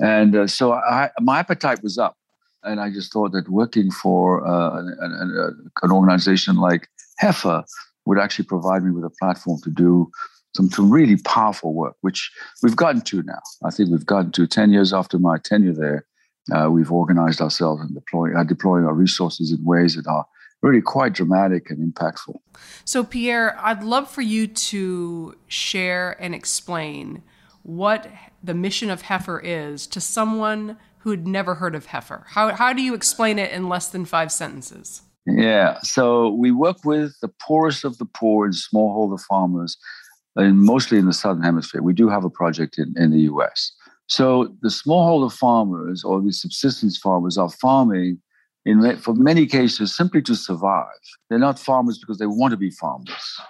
And 0.00 0.36
uh, 0.36 0.46
so 0.46 0.72
I, 0.72 1.10
my 1.20 1.40
appetite 1.40 1.82
was 1.82 1.98
up. 1.98 2.16
And 2.62 2.78
I 2.78 2.90
just 2.90 3.12
thought 3.12 3.32
that 3.32 3.48
working 3.48 3.90
for 3.90 4.46
uh, 4.46 4.78
an, 4.78 4.96
an, 5.00 5.72
an, 5.82 5.90
organization 5.90 6.56
like 6.56 6.88
Heifer 7.18 7.64
would 8.04 8.18
actually 8.18 8.44
provide 8.44 8.84
me 8.84 8.90
with 8.90 9.04
a 9.04 9.10
platform 9.18 9.60
to 9.62 9.70
do 9.70 10.10
some, 10.54 10.68
some 10.68 10.90
really 10.90 11.16
powerful 11.16 11.72
work, 11.72 11.96
which 12.02 12.30
we've 12.62 12.76
gotten 12.76 13.00
to 13.02 13.22
now. 13.22 13.40
I 13.64 13.70
think 13.70 13.90
we've 13.90 14.04
gotten 14.04 14.30
to 14.32 14.46
10 14.46 14.72
years 14.72 14.92
after 14.92 15.18
my 15.18 15.38
tenure 15.38 15.72
there. 15.72 16.06
Uh, 16.52 16.68
we've 16.70 16.92
organized 16.92 17.40
ourselves 17.40 17.80
and 17.80 17.94
deploy, 17.94 18.38
uh, 18.38 18.44
deploying 18.44 18.84
our 18.84 18.94
resources 18.94 19.52
in 19.52 19.64
ways 19.64 19.94
that 19.94 20.06
are 20.06 20.26
really 20.62 20.82
quite 20.82 21.14
dramatic 21.14 21.70
and 21.70 21.92
impactful. 21.92 22.36
So, 22.84 23.04
Pierre, 23.04 23.58
I'd 23.60 23.82
love 23.82 24.10
for 24.10 24.22
you 24.22 24.46
to 24.46 25.36
share 25.46 26.16
and 26.20 26.34
explain 26.34 27.22
what 27.62 28.10
the 28.42 28.54
mission 28.54 28.90
of 28.90 29.02
Heifer 29.02 29.40
is 29.40 29.86
to 29.88 30.00
someone 30.00 30.76
who 31.00 31.10
had 31.10 31.26
never 31.26 31.54
heard 31.54 31.74
of 31.74 31.86
Heifer? 31.86 32.24
How, 32.28 32.54
how 32.54 32.72
do 32.72 32.82
you 32.82 32.94
explain 32.94 33.38
it 33.38 33.52
in 33.52 33.68
less 33.68 33.88
than 33.88 34.04
five 34.04 34.30
sentences? 34.30 35.02
Yeah. 35.26 35.78
So 35.82 36.30
we 36.30 36.50
work 36.50 36.84
with 36.84 37.12
the 37.20 37.28
poorest 37.28 37.84
of 37.84 37.98
the 37.98 38.06
poor 38.06 38.46
and 38.46 38.54
smallholder 38.54 39.20
farmers, 39.28 39.76
and 40.36 40.58
mostly 40.58 40.98
in 40.98 41.06
the 41.06 41.12
southern 41.12 41.42
hemisphere. 41.42 41.82
We 41.82 41.92
do 41.92 42.08
have 42.08 42.24
a 42.24 42.30
project 42.30 42.78
in, 42.78 42.94
in 42.96 43.10
the 43.10 43.20
US. 43.32 43.72
So 44.08 44.54
the 44.62 44.68
smallholder 44.68 45.32
farmers 45.32 46.04
or 46.04 46.20
the 46.20 46.32
subsistence 46.32 46.98
farmers 46.98 47.38
are 47.38 47.50
farming 47.50 48.20
in 48.64 48.96
for 48.98 49.14
many 49.14 49.46
cases 49.46 49.96
simply 49.96 50.22
to 50.22 50.34
survive. 50.34 50.86
They're 51.28 51.38
not 51.38 51.58
farmers 51.58 51.98
because 51.98 52.18
they 52.18 52.26
want 52.26 52.52
to 52.52 52.56
be 52.56 52.70
farmers. 52.70 53.40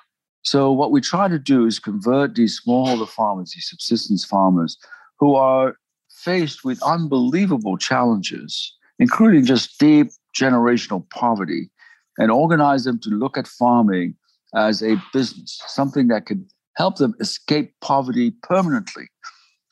So 0.43 0.73
what 0.73 0.91
we 0.91 1.01
try 1.01 1.29
to 1.29 1.39
do 1.39 1.67
is 1.67 1.79
convert 1.79 2.35
these 2.35 2.61
smallholder 2.61 3.09
farmers, 3.09 3.53
these 3.55 3.69
subsistence 3.69 4.25
farmers, 4.25 4.79
who 5.19 5.35
are 5.35 5.77
faced 6.11 6.65
with 6.65 6.83
unbelievable 6.83 7.77
challenges, 7.77 8.75
including 8.99 9.45
just 9.45 9.79
deep 9.79 10.09
generational 10.39 11.09
poverty, 11.11 11.71
and 12.19 12.31
organize 12.31 12.85
them 12.85 12.99
to 13.01 13.11
look 13.11 13.37
at 13.37 13.47
farming 13.47 14.15
as 14.55 14.83
a 14.83 14.97
business, 15.13 15.61
something 15.67 16.09
that 16.09 16.27
can 16.27 16.47
help 16.77 16.97
them 16.97 17.15
escape 17.21 17.75
poverty 17.81 18.33
permanently. 18.43 19.09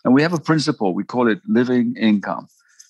And 0.05 0.15
we 0.15 0.23
have 0.23 0.33
a 0.33 0.41
principle, 0.41 0.95
we 0.95 1.05
call 1.05 1.29
it 1.29 1.41
living 1.47 1.95
income. 1.97 2.49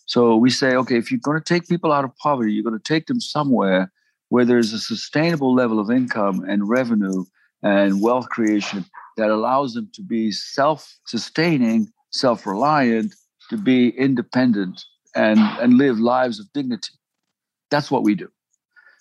So 0.08 0.36
we 0.36 0.48
say, 0.48 0.74
okay, 0.74 0.96
if 0.96 1.10
you're 1.10 1.20
going 1.22 1.38
to 1.38 1.44
take 1.44 1.68
people 1.68 1.92
out 1.92 2.04
of 2.04 2.16
poverty, 2.16 2.52
you're 2.52 2.64
going 2.64 2.78
to 2.78 2.82
take 2.82 3.06
them 3.06 3.20
somewhere 3.20 3.92
where 4.30 4.46
there's 4.46 4.72
a 4.72 4.78
sustainable 4.78 5.54
level 5.54 5.78
of 5.78 5.90
income 5.90 6.42
and 6.48 6.66
revenue 6.68 7.24
and 7.62 8.00
wealth 8.00 8.28
creation 8.30 8.86
that 9.18 9.28
allows 9.28 9.74
them 9.74 9.90
to 9.92 10.02
be 10.02 10.32
self 10.32 10.98
sustaining, 11.06 11.88
self 12.10 12.46
reliant, 12.46 13.14
to 13.50 13.58
be 13.58 13.90
independent, 13.90 14.82
and, 15.14 15.38
and 15.60 15.74
live 15.74 15.98
lives 15.98 16.40
of 16.40 16.46
dignity. 16.54 16.94
That's 17.70 17.90
what 17.90 18.02
we 18.02 18.14
do. 18.14 18.30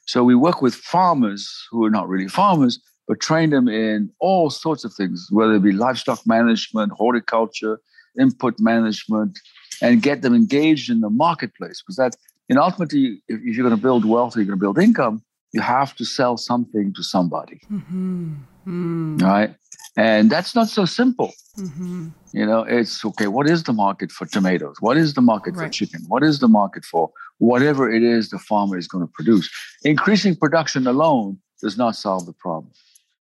So 0.08 0.26
we 0.26 0.36
work 0.36 0.62
with 0.62 0.76
farmers 0.76 1.50
who 1.72 1.86
are 1.86 1.90
not 1.90 2.10
really 2.10 2.28
farmers, 2.28 2.82
but 3.08 3.22
train 3.22 3.52
them 3.52 3.70
in 3.70 4.10
all 4.20 4.50
sorts 4.50 4.84
of 4.84 4.94
things, 4.94 5.28
whether 5.32 5.54
it 5.54 5.64
be 5.64 5.72
livestock 5.72 6.20
management, 6.26 6.92
horticulture, 6.92 7.80
input 8.20 8.56
management, 8.60 9.40
and 9.82 10.02
get 10.02 10.22
them 10.22 10.34
engaged 10.34 10.90
in 10.90 11.02
the 11.02 11.10
marketplace. 11.10 11.82
Because 11.82 11.98
that, 11.98 12.16
and 12.50 12.58
ultimately, 12.58 13.22
if 13.28 13.42
you're 13.42 13.68
going 13.68 13.76
to 13.76 13.82
build 13.82 14.06
wealth 14.06 14.36
or 14.36 14.40
you're 14.40 14.48
going 14.48 14.60
to 14.60 14.64
build 14.64 14.80
income, 14.80 15.24
you 15.54 15.62
have 15.62 15.96
to 15.96 16.06
sell 16.06 16.38
something 16.38 16.94
to 16.94 17.04
somebody. 17.04 17.60
Mm-hmm. 17.72 18.36
Mm. 18.68 19.22
Right. 19.22 19.56
And 19.96 20.30
that's 20.30 20.54
not 20.54 20.68
so 20.68 20.86
simple. 20.86 21.34
Mm-hmm. 21.58 22.10
You 22.34 22.46
know, 22.46 22.62
it's 22.62 23.04
okay. 23.04 23.28
What 23.28 23.50
is 23.50 23.64
the 23.64 23.74
market 23.74 24.12
for 24.12 24.26
tomatoes? 24.28 24.76
What 24.80 24.98
is 24.98 25.16
the 25.16 25.22
market 25.22 25.56
right. 25.56 25.66
for 25.66 25.72
chicken? 25.72 26.02
What 26.08 26.24
is 26.24 26.40
the 26.40 26.48
market 26.48 26.86
for 26.86 27.10
whatever 27.40 27.90
it 27.90 28.04
is 28.04 28.30
the 28.30 28.38
farmer 28.38 28.78
is 28.78 28.88
going 28.88 29.04
to 29.04 29.12
produce? 29.12 29.50
Increasing 29.84 30.36
production 30.36 30.86
alone 30.86 31.40
does 31.62 31.78
not 31.78 31.96
solve 31.96 32.28
the 32.28 32.34
problem. 32.34 32.72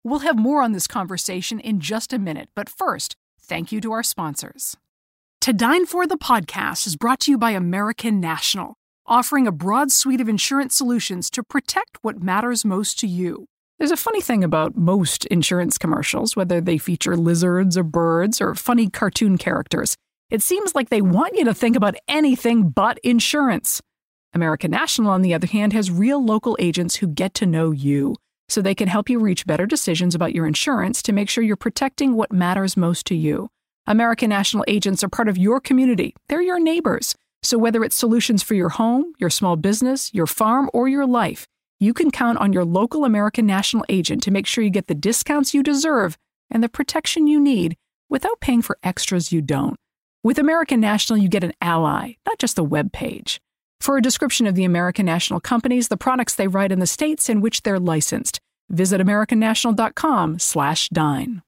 We'll 0.04 0.20
have 0.20 0.38
more 0.38 0.62
on 0.62 0.74
this 0.74 0.88
conversation 0.88 1.60
in 1.60 1.80
just 1.80 2.12
a 2.12 2.20
minute. 2.20 2.50
But 2.56 2.68
first, 2.68 3.16
thank 3.42 3.72
you 3.72 3.80
to 3.82 3.92
our 3.94 4.04
sponsors. 4.04 4.75
To 5.48 5.54
Dine 5.54 5.86
For 5.86 6.06
the 6.06 6.18
podcast 6.18 6.86
is 6.88 6.98
brought 6.98 7.22
to 7.22 7.32
you 7.32 7.38
by 7.38 7.51
American 7.51 8.20
National 8.20 8.75
offering 9.06 9.48
a 9.48 9.51
broad 9.54 9.94
suite 9.94 10.20
of 10.20 10.27
insurance 10.27 10.75
solutions 10.75 11.30
to 11.30 11.42
protect 11.42 12.00
what 12.01 12.22
matters 12.22 12.66
most 12.66 13.00
to 13.00 13.08
you. 13.08 13.46
There's 13.80 13.92
a 13.92 13.96
funny 13.96 14.20
thing 14.20 14.44
about 14.44 14.75
most 14.75 15.25
insurance 15.27 15.77
commercials, 15.77 16.36
whether 16.36 16.60
they 16.60 16.77
feature 16.77 17.16
lizards 17.16 17.77
or 17.77 17.84
birds 17.84 18.42
or 18.42 18.56
funny 18.56 18.89
cartoon 18.89 19.38
characters. 19.38 19.96
It 20.30 20.42
seems 20.42 20.75
like 20.75 20.89
they 20.89 21.01
want 21.01 21.38
you 21.38 21.46
to 21.46 21.54
think 21.54 21.77
about 21.77 21.96
anything 22.10 22.68
but 22.68 22.98
insurance. 22.98 23.82
American 24.34 24.72
National, 24.72 25.12
on 25.12 25.22
the 25.22 25.34
other 25.34 25.48
hand, 25.48 25.72
has 25.72 25.89
real 25.89 26.22
local 26.22 26.58
agents 26.60 26.98
who 26.98 27.08
get 27.08 27.34
to 27.36 27.46
know 27.46 27.72
you, 27.72 28.18
so 28.50 28.62
they 28.62 28.75
can 28.75 28.89
help 28.89 29.10
you 29.10 29.18
reach 29.18 29.48
better 29.48 29.66
decisions 29.66 30.13
about 30.13 30.36
your 30.36 30.46
insurance 30.46 31.01
to 31.04 31.13
make 31.13 31.30
sure 31.30 31.42
you're 31.42 31.56
protecting 31.56 32.16
what 32.16 32.34
matters 32.34 32.75
most 32.75 33.06
to 33.06 33.16
you. 33.16 33.48
American 33.88 34.29
National 34.29 34.65
agents 34.67 35.01
are 35.01 35.10
part 35.10 35.29
of 35.29 35.38
your 35.38 35.62
community, 35.62 36.13
they're 36.27 36.41
your 36.41 36.60
neighbors. 36.60 37.15
So, 37.41 37.58
whether 37.58 37.86
it's 37.86 37.96
solutions 37.96 38.44
for 38.44 38.53
your 38.53 38.67
home, 38.70 39.13
your 39.17 39.29
small 39.29 39.56
business, 39.56 40.13
your 40.13 40.27
farm, 40.27 40.70
or 40.74 40.89
your 40.89 41.08
life, 41.08 41.48
you 41.79 41.94
can 41.94 42.12
count 42.12 42.38
on 42.39 42.51
your 42.51 42.65
local 42.65 43.06
American 43.06 43.46
National 43.46 43.86
agent 43.88 44.22
to 44.24 44.32
make 44.32 44.46
sure 44.46 44.62
you 44.63 44.70
get 44.70 44.88
the 44.88 44.96
discounts 44.96 45.53
you 45.53 45.63
deserve 45.63 46.17
and 46.51 46.62
the 46.62 46.67
protection 46.67 47.27
you 47.27 47.39
need 47.39 47.77
without 48.10 48.41
paying 48.41 48.62
for 48.62 48.77
extras 48.84 49.32
you 49.32 49.41
don't. 49.41 49.77
With 50.24 50.39
American 50.39 50.82
National, 50.82 51.17
you 51.17 51.29
get 51.29 51.46
an 51.46 51.53
ally, 51.62 52.15
not 52.25 52.39
just 52.39 52.60
a 52.60 52.63
web 52.63 52.91
page. 52.91 53.39
For 53.79 53.96
a 53.96 54.01
description 54.01 54.48
of 54.48 54.56
the 54.56 54.65
American 54.65 55.06
National 55.06 55.39
companies, 55.39 55.88
the 55.88 55.96
products 55.96 56.36
they 56.36 56.50
write 56.50 56.74
in 56.74 56.79
the 56.79 56.88
states 56.88 57.29
in 57.29 57.39
which 57.39 57.62
they're 57.62 57.79
licensed, 57.79 58.41
visit 58.70 59.00
americannational.com/dine. 59.00 61.41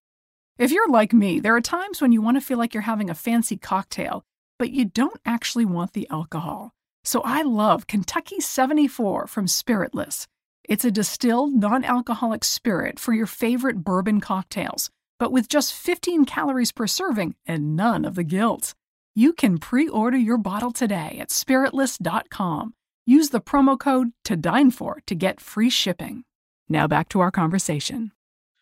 If 0.60 0.72
you're 0.72 0.90
like 0.90 1.14
me, 1.14 1.40
there 1.40 1.56
are 1.56 1.62
times 1.62 2.02
when 2.02 2.12
you 2.12 2.22
want 2.22 2.38
to 2.38 2.42
feel 2.42 2.60
like 2.60 2.76
you're 2.76 2.84
having 2.84 3.10
a 3.10 3.16
fancy 3.16 3.58
cocktail 3.58 4.24
but 4.60 4.72
you 4.72 4.86
don't 4.86 5.20
actually 5.26 5.66
want 5.66 5.94
the 5.94 6.08
alcohol. 6.12 6.74
So 7.04 7.22
I 7.24 7.42
love 7.42 7.88
Kentucky 7.88 8.42
74 8.42 9.26
from 9.26 9.48
Spiritless. 9.48 10.28
It's 10.66 10.86
a 10.86 10.92
distilled, 10.92 11.54
non 11.54 11.84
alcoholic 11.84 12.44
spirit 12.44 13.00
for 13.00 13.14
your 13.14 13.26
favorite 13.26 13.84
bourbon 13.84 14.20
cocktails, 14.20 14.92
but 15.18 15.32
with 15.32 15.48
just 15.48 15.74
15 15.74 16.26
calories 16.26 16.72
per 16.72 16.86
serving 16.86 17.36
and 17.48 17.76
none 17.76 18.06
of 18.06 18.14
the 18.14 18.24
guilt. 18.24 18.76
You 19.16 19.34
can 19.34 19.58
pre 19.58 19.88
order 19.88 20.18
your 20.18 20.38
bottle 20.38 20.72
today 20.72 21.18
at 21.20 21.30
spiritless.com. 21.30 22.74
Use 23.08 23.30
the 23.30 23.42
promo 23.42 23.80
code 23.80 24.12
to 24.26 24.38
dine 24.38 24.70
for 24.70 25.02
to 25.08 25.16
get 25.16 25.42
free 25.42 25.72
shipping. 25.72 26.24
Now 26.68 26.88
back 26.88 27.10
to 27.10 27.22
our 27.22 27.32
conversation. 27.32 28.12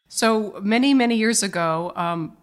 So 0.09 0.57
many, 0.61 0.93
many 0.93 1.17
years 1.17 1.43
ago, 1.43 1.91
um, 1.97 2.37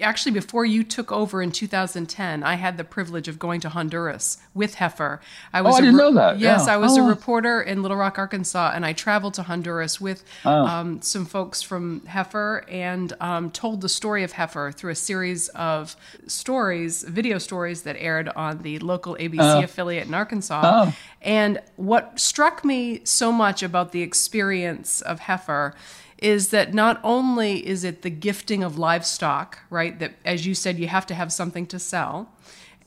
actually 0.00 0.32
before 0.32 0.64
you 0.64 0.84
took 0.84 1.10
over 1.10 1.42
in 1.42 1.50
2010, 1.50 2.44
I 2.44 2.54
had 2.54 2.76
the 2.76 2.84
privilege 2.84 3.26
of 3.26 3.40
going 3.40 3.60
to 3.62 3.68
Honduras 3.68 4.38
with 4.54 4.76
Heifer. 4.76 5.20
I 5.52 5.62
was 5.62 5.74
oh, 5.74 5.78
I 5.78 5.80
didn't 5.80 5.96
re- 5.96 6.00
know 6.00 6.14
that. 6.14 6.38
Yes, 6.38 6.66
yeah. 6.66 6.74
I 6.74 6.76
was 6.76 6.96
oh. 6.96 7.04
a 7.04 7.08
reporter 7.08 7.60
in 7.60 7.82
Little 7.82 7.96
Rock, 7.96 8.18
Arkansas, 8.18 8.70
and 8.72 8.86
I 8.86 8.92
traveled 8.92 9.34
to 9.34 9.42
Honduras 9.42 10.00
with 10.00 10.22
oh. 10.44 10.64
um, 10.64 11.02
some 11.02 11.26
folks 11.26 11.60
from 11.60 12.06
Heifer 12.06 12.64
and 12.68 13.12
um, 13.20 13.50
told 13.50 13.80
the 13.80 13.88
story 13.88 14.22
of 14.22 14.32
Heifer 14.32 14.70
through 14.70 14.92
a 14.92 14.96
series 14.96 15.48
of 15.48 15.96
stories, 16.28 17.02
video 17.02 17.38
stories 17.38 17.82
that 17.82 17.96
aired 17.98 18.28
on 18.28 18.62
the 18.62 18.78
local 18.78 19.16
ABC 19.16 19.40
uh. 19.40 19.64
affiliate 19.64 20.06
in 20.06 20.14
Arkansas. 20.14 20.60
Oh. 20.64 20.96
And 21.20 21.60
what 21.74 22.20
struck 22.20 22.64
me 22.64 23.00
so 23.04 23.32
much 23.32 23.64
about 23.64 23.90
the 23.90 24.02
experience 24.02 25.00
of 25.00 25.18
Heifer 25.18 25.74
is 26.18 26.48
that 26.48 26.74
not 26.74 27.00
only 27.04 27.66
is 27.66 27.84
it 27.84 28.02
the 28.02 28.10
gifting 28.10 28.64
of 28.64 28.78
livestock, 28.78 29.60
right? 29.70 29.98
That, 29.98 30.14
as 30.24 30.46
you 30.46 30.54
said, 30.54 30.78
you 30.78 30.88
have 30.88 31.06
to 31.06 31.14
have 31.14 31.32
something 31.32 31.66
to 31.66 31.78
sell. 31.78 32.30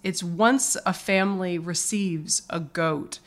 It's 0.03 0.23
once 0.23 0.75
a 0.85 0.93
family 0.93 1.57
receives 1.57 2.43
a 2.49 2.59
goat, 2.59 3.19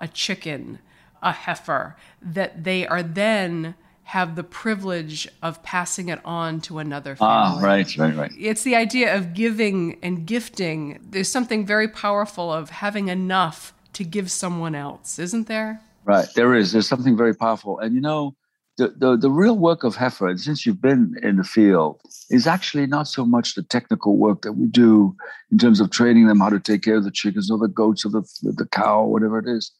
a 0.00 0.06
chicken, 0.06 0.78
a 1.22 1.32
heifer, 1.32 1.96
that 2.22 2.64
they 2.64 2.86
are 2.86 3.02
then 3.02 3.74
have 4.04 4.36
the 4.36 4.44
privilege 4.44 5.28
of 5.42 5.62
passing 5.62 6.08
it 6.08 6.20
on 6.24 6.60
to 6.62 6.78
another 6.78 7.16
ah, 7.20 7.56
family. 7.56 7.62
Ah, 7.62 7.66
right, 7.66 7.96
right, 7.98 8.16
right. 8.16 8.32
It's 8.38 8.62
the 8.62 8.74
idea 8.74 9.14
of 9.14 9.34
giving 9.34 9.98
and 10.02 10.24
gifting. 10.26 10.98
There's 11.10 11.30
something 11.30 11.66
very 11.66 11.88
powerful 11.88 12.52
of 12.52 12.70
having 12.70 13.08
enough 13.08 13.74
to 13.94 14.04
give 14.04 14.30
someone 14.30 14.74
else, 14.74 15.18
isn't 15.18 15.46
there? 15.46 15.82
Right, 16.04 16.28
there 16.34 16.54
is. 16.54 16.72
There's 16.72 16.88
something 16.88 17.16
very 17.16 17.34
powerful. 17.34 17.80
And 17.80 17.94
you 17.94 18.00
know, 18.00 18.34
the, 18.78 18.94
the, 18.96 19.16
the 19.16 19.30
real 19.30 19.58
work 19.58 19.82
of 19.82 19.96
Heifer, 19.96 20.28
and 20.28 20.40
since 20.40 20.64
you've 20.64 20.80
been 20.80 21.14
in 21.22 21.36
the 21.36 21.44
field, 21.44 22.00
is 22.30 22.46
actually 22.46 22.86
not 22.86 23.08
so 23.08 23.26
much 23.26 23.54
the 23.54 23.64
technical 23.64 24.16
work 24.16 24.42
that 24.42 24.52
we 24.52 24.66
do 24.66 25.16
in 25.50 25.58
terms 25.58 25.80
of 25.80 25.90
training 25.90 26.28
them 26.28 26.38
how 26.38 26.48
to 26.48 26.60
take 26.60 26.82
care 26.82 26.96
of 26.96 27.04
the 27.04 27.10
chickens 27.10 27.50
or 27.50 27.58
the 27.58 27.68
goats 27.68 28.06
or 28.06 28.10
the, 28.10 28.22
the 28.42 28.66
cow 28.66 29.00
or 29.00 29.12
whatever 29.12 29.38
it 29.38 29.48
is. 29.48 29.72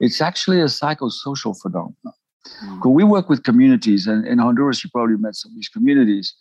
It's 0.00 0.20
actually 0.22 0.60
a 0.60 0.64
psychosocial 0.64 1.60
phenomenon. 1.60 1.94
Mm. 2.64 2.90
We 2.90 3.04
work 3.04 3.28
with 3.28 3.44
communities, 3.44 4.06
and 4.06 4.26
in 4.26 4.38
Honduras, 4.38 4.82
you 4.82 4.90
probably 4.90 5.16
met 5.16 5.34
some 5.34 5.52
of 5.52 5.56
these 5.56 5.68
communities. 5.68 6.34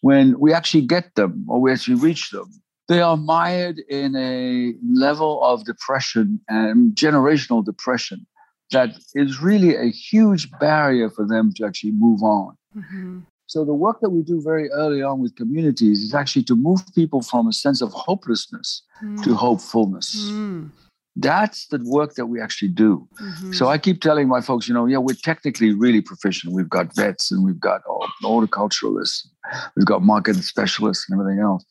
When 0.00 0.38
we 0.40 0.54
actually 0.54 0.86
get 0.86 1.14
them 1.16 1.44
or 1.48 1.60
we 1.60 1.70
actually 1.70 1.96
reach 1.96 2.30
them, 2.30 2.50
they 2.88 3.00
are 3.00 3.16
mired 3.16 3.78
in 3.88 4.16
a 4.16 4.74
level 4.90 5.42
of 5.44 5.64
depression 5.64 6.40
and 6.48 6.94
generational 6.94 7.64
depression 7.64 8.26
that 8.72 8.98
is 9.14 9.40
really 9.40 9.76
a 9.76 9.90
huge 9.90 10.50
barrier 10.58 11.08
for 11.10 11.26
them 11.26 11.52
to 11.56 11.64
actually 11.64 11.92
move 11.92 12.22
on. 12.22 12.56
Mm-hmm. 12.76 13.20
So, 13.46 13.64
the 13.64 13.74
work 13.74 14.00
that 14.00 14.10
we 14.10 14.22
do 14.22 14.40
very 14.40 14.70
early 14.70 15.02
on 15.02 15.20
with 15.20 15.36
communities 15.36 16.02
is 16.02 16.14
actually 16.14 16.44
to 16.44 16.56
move 16.56 16.80
people 16.94 17.22
from 17.22 17.46
a 17.46 17.52
sense 17.52 17.82
of 17.82 17.92
hopelessness 17.92 18.82
mm. 19.04 19.22
to 19.24 19.34
hopefulness. 19.34 20.30
Mm. 20.30 20.70
That's 21.16 21.66
the 21.66 21.78
work 21.84 22.14
that 22.14 22.26
we 22.26 22.40
actually 22.40 22.68
do. 22.68 23.06
Mm-hmm. 23.20 23.52
So 23.52 23.68
I 23.68 23.76
keep 23.76 24.00
telling 24.00 24.28
my 24.28 24.40
folks, 24.40 24.66
you 24.66 24.72
know, 24.72 24.86
yeah, 24.86 24.96
we're 24.96 25.14
technically 25.22 25.74
really 25.74 26.00
proficient. 26.00 26.54
We've 26.54 26.70
got 26.70 26.96
vets 26.96 27.30
and 27.30 27.44
we've 27.44 27.60
got 27.60 27.82
horticulturalists, 28.24 29.26
we've 29.76 29.84
got 29.84 30.02
market 30.02 30.36
specialists 30.36 31.04
and 31.10 31.20
everything 31.20 31.42
else. 31.42 31.64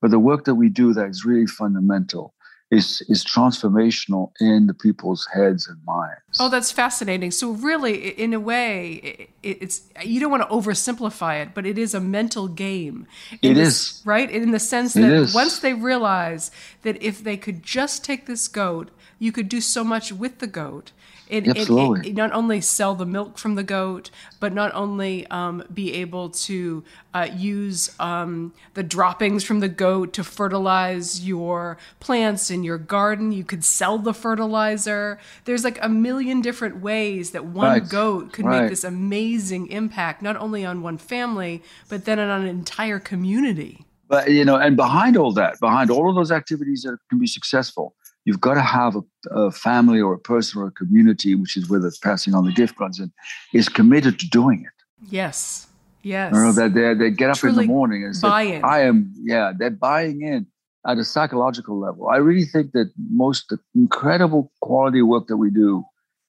But 0.00 0.12
the 0.12 0.20
work 0.20 0.44
that 0.44 0.54
we 0.54 0.68
do 0.68 0.92
that 0.92 1.08
is 1.08 1.24
really 1.24 1.48
fundamental 1.48 2.32
is 2.74 3.02
is 3.08 3.24
transformational 3.24 4.32
in 4.40 4.66
the 4.66 4.74
people's 4.74 5.26
heads 5.32 5.68
and 5.68 5.78
minds. 5.84 6.38
Oh, 6.40 6.48
that's 6.48 6.72
fascinating. 6.72 7.30
So 7.30 7.52
really, 7.52 8.10
in 8.10 8.32
a 8.32 8.40
way, 8.40 9.28
it's 9.42 9.82
you 10.02 10.20
don't 10.20 10.30
want 10.30 10.42
to 10.42 10.54
oversimplify 10.54 11.42
it, 11.42 11.54
but 11.54 11.64
it 11.64 11.78
is 11.78 11.94
a 11.94 12.00
mental 12.00 12.48
game. 12.48 13.06
It 13.42 13.56
is 13.56 14.02
right 14.04 14.30
in 14.30 14.50
the 14.50 14.58
sense 14.58 14.94
that 14.94 15.32
once 15.34 15.60
they 15.60 15.74
realize 15.74 16.50
that 16.82 17.02
if 17.02 17.22
they 17.22 17.36
could 17.36 17.62
just 17.62 18.04
take 18.04 18.26
this 18.26 18.48
goat, 18.48 18.90
you 19.18 19.32
could 19.32 19.48
do 19.48 19.60
so 19.60 19.84
much 19.84 20.12
with 20.12 20.38
the 20.38 20.46
goat 20.46 20.92
it, 21.28 21.48
Absolutely. 21.48 22.00
It, 22.00 22.06
it, 22.08 22.16
not 22.16 22.32
only 22.32 22.60
sell 22.60 22.94
the 22.94 23.06
milk 23.06 23.38
from 23.38 23.54
the 23.54 23.62
goat, 23.62 24.10
but 24.40 24.52
not 24.52 24.74
only 24.74 25.26
um, 25.28 25.64
be 25.72 25.94
able 25.94 26.28
to 26.30 26.84
uh, 27.14 27.28
use 27.34 27.90
um, 27.98 28.52
the 28.74 28.82
droppings 28.82 29.42
from 29.42 29.60
the 29.60 29.68
goat 29.68 30.12
to 30.14 30.24
fertilize 30.24 31.26
your 31.26 31.78
plants 31.98 32.50
in 32.50 32.62
your 32.62 32.76
garden. 32.76 33.32
You 33.32 33.44
could 33.44 33.64
sell 33.64 33.98
the 33.98 34.12
fertilizer. 34.12 35.18
There's 35.46 35.64
like 35.64 35.78
a 35.82 35.88
million 35.88 36.42
different 36.42 36.82
ways 36.82 37.30
that 37.30 37.46
one 37.46 37.68
right. 37.68 37.88
goat 37.88 38.32
could 38.32 38.44
right. 38.44 38.62
make 38.62 38.70
this 38.70 38.84
amazing 38.84 39.68
impact, 39.68 40.20
not 40.20 40.36
only 40.36 40.64
on 40.66 40.82
one 40.82 40.98
family, 40.98 41.62
but 41.88 42.04
then 42.04 42.18
on 42.18 42.42
an 42.42 42.46
entire 42.46 42.98
community. 42.98 43.86
But, 44.08 44.30
you 44.30 44.44
know, 44.44 44.56
and 44.56 44.76
behind 44.76 45.16
all 45.16 45.32
that, 45.32 45.58
behind 45.58 45.90
all 45.90 46.10
of 46.10 46.16
those 46.16 46.30
activities 46.30 46.82
that 46.82 46.98
can 47.08 47.18
be 47.18 47.26
successful, 47.26 47.94
you've 48.24 48.40
got 48.40 48.54
to 48.54 48.62
have 48.62 48.96
a, 48.96 49.02
a, 49.30 49.50
family 49.50 50.00
or 50.00 50.14
a 50.14 50.18
person 50.18 50.60
or 50.60 50.66
a 50.66 50.70
community, 50.70 51.34
which 51.34 51.56
is 51.56 51.68
where 51.68 51.80
the 51.80 51.94
passing 52.02 52.34
on 52.34 52.44
the 52.44 52.52
gift 52.52 52.76
comes 52.76 52.98
in, 52.98 53.12
is 53.52 53.68
committed 53.68 54.18
to 54.20 54.28
doing 54.28 54.64
it. 54.64 55.10
Yes. 55.10 55.68
Yes. 56.02 56.34
You 56.34 56.40
know, 56.40 56.52
that 56.52 56.74
they, 56.74 56.94
they 56.94 57.10
get 57.10 57.30
up 57.30 57.38
Truly 57.38 57.64
in 57.64 57.68
the 57.68 57.72
morning 57.72 58.04
and 58.04 58.14
say, 58.14 58.28
I 58.28 58.80
am, 58.82 59.12
yeah, 59.22 59.52
they're 59.56 59.70
buying 59.70 60.22
in 60.22 60.46
at 60.86 60.98
a 60.98 61.04
psychological 61.04 61.78
level. 61.78 62.08
I 62.08 62.16
really 62.16 62.44
think 62.44 62.72
that 62.72 62.92
most 63.10 63.54
incredible 63.74 64.52
quality 64.60 65.02
work 65.02 65.28
that 65.28 65.38
we 65.38 65.50
do 65.50 65.84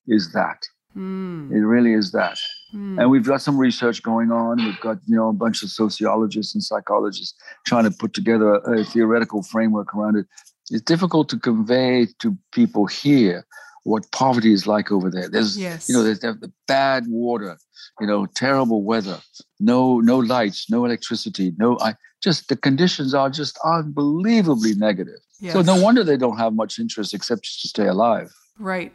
is 0.08 0.32
that. 0.32 0.66
Mm. 0.96 1.52
It 1.52 1.66
really 1.66 1.92
is 1.92 2.14
that. 2.14 2.38
Mm. 2.74 3.02
And 3.02 3.12
we've 3.12 3.26
got 3.26 3.42
some 3.42 3.58
research 3.58 4.02
going 4.02 4.32
on. 4.32 4.64
We've 4.64 4.80
got, 4.80 4.98
you 5.06 5.16
know, 5.18 5.28
a 5.28 5.34
bunch 5.34 5.62
of 5.62 5.70
sociologists 5.70 6.56
and 6.56 6.64
psychologists 6.64 7.36
trying 7.66 7.84
to 7.84 7.92
put 7.92 8.14
together 8.14 8.56
a, 8.56 8.80
a 8.80 8.84
theoretical 8.86 9.44
framework 9.44 9.94
around 9.94 10.16
it 10.16 10.26
it's 10.70 10.82
difficult 10.82 11.30
to 11.30 11.40
convey 11.40 12.08
to 12.20 12.38
people 12.52 12.86
here 12.86 13.46
what 13.84 14.12
poverty 14.12 14.52
is 14.52 14.66
like 14.66 14.92
over 14.92 15.12
there. 15.12 15.30
There's, 15.30 15.58
yes. 15.58 15.88
you 15.88 15.96
know, 15.96 16.04
there's 16.04 16.20
the 16.20 16.52
bad 16.68 17.06
water, 17.08 17.58
you 18.00 18.08
know, 18.08 18.26
terrible 18.26 18.84
weather, 18.84 19.20
no, 19.60 20.00
no 20.00 20.18
lights, 20.18 20.70
no 20.72 20.86
electricity, 20.86 21.54
no, 21.58 21.78
I 21.80 21.94
just 22.22 22.50
the 22.50 22.56
conditions 22.56 23.14
are 23.14 23.30
just 23.30 23.60
unbelievably 23.64 24.74
negative. 24.76 25.20
Yes. 25.40 25.54
So 25.54 25.62
no 25.62 25.80
wonder 25.80 26.04
they 26.04 26.18
don't 26.18 26.38
have 26.38 26.54
much 26.54 26.80
interest 26.80 27.14
except 27.14 27.44
just 27.44 27.62
to 27.62 27.68
stay 27.68 27.86
alive. 27.86 28.34
Right, 28.58 28.92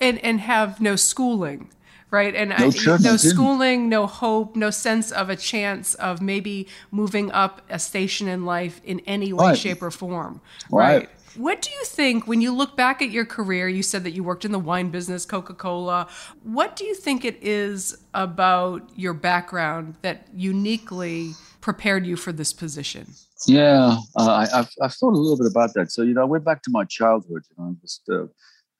and 0.00 0.18
and 0.24 0.40
have 0.40 0.80
no 0.80 0.96
schooling 0.96 1.70
right? 2.12 2.36
And 2.36 2.50
no, 2.50 2.56
I, 2.56 2.98
no 2.98 3.16
schooling, 3.16 3.88
no 3.88 4.06
hope, 4.06 4.54
no 4.54 4.70
sense 4.70 5.10
of 5.10 5.30
a 5.30 5.34
chance 5.34 5.94
of 5.94 6.20
maybe 6.20 6.68
moving 6.92 7.32
up 7.32 7.62
a 7.70 7.78
station 7.78 8.28
in 8.28 8.44
life 8.44 8.80
in 8.84 9.00
any 9.00 9.32
way, 9.32 9.46
right. 9.46 9.58
shape, 9.58 9.82
or 9.82 9.90
form, 9.90 10.40
right. 10.70 10.98
right? 10.98 11.08
What 11.34 11.62
do 11.62 11.70
you 11.70 11.84
think 11.86 12.26
when 12.26 12.42
you 12.42 12.54
look 12.54 12.76
back 12.76 13.00
at 13.00 13.10
your 13.10 13.24
career? 13.24 13.66
You 13.66 13.82
said 13.82 14.04
that 14.04 14.10
you 14.10 14.22
worked 14.22 14.44
in 14.44 14.52
the 14.52 14.58
wine 14.58 14.90
business, 14.90 15.24
Coca 15.24 15.54
Cola. 15.54 16.06
What 16.42 16.76
do 16.76 16.84
you 16.84 16.94
think 16.94 17.24
it 17.24 17.38
is 17.40 17.96
about 18.12 18.90
your 18.94 19.14
background 19.14 19.94
that 20.02 20.28
uniquely 20.34 21.30
prepared 21.62 22.06
you 22.06 22.16
for 22.16 22.32
this 22.32 22.52
position? 22.52 23.06
Yeah, 23.46 23.96
uh, 24.14 24.30
I, 24.30 24.46
have 24.54 24.70
I've 24.82 24.92
thought 24.92 25.14
a 25.14 25.16
little 25.16 25.38
bit 25.38 25.50
about 25.50 25.72
that. 25.74 25.90
So, 25.90 26.02
you 26.02 26.12
know, 26.12 26.20
I 26.20 26.26
went 26.26 26.44
back 26.44 26.62
to 26.64 26.70
my 26.70 26.84
childhood. 26.84 27.44
You 27.56 27.64
know, 27.64 27.76
just 27.80 28.02
uh, 28.10 28.26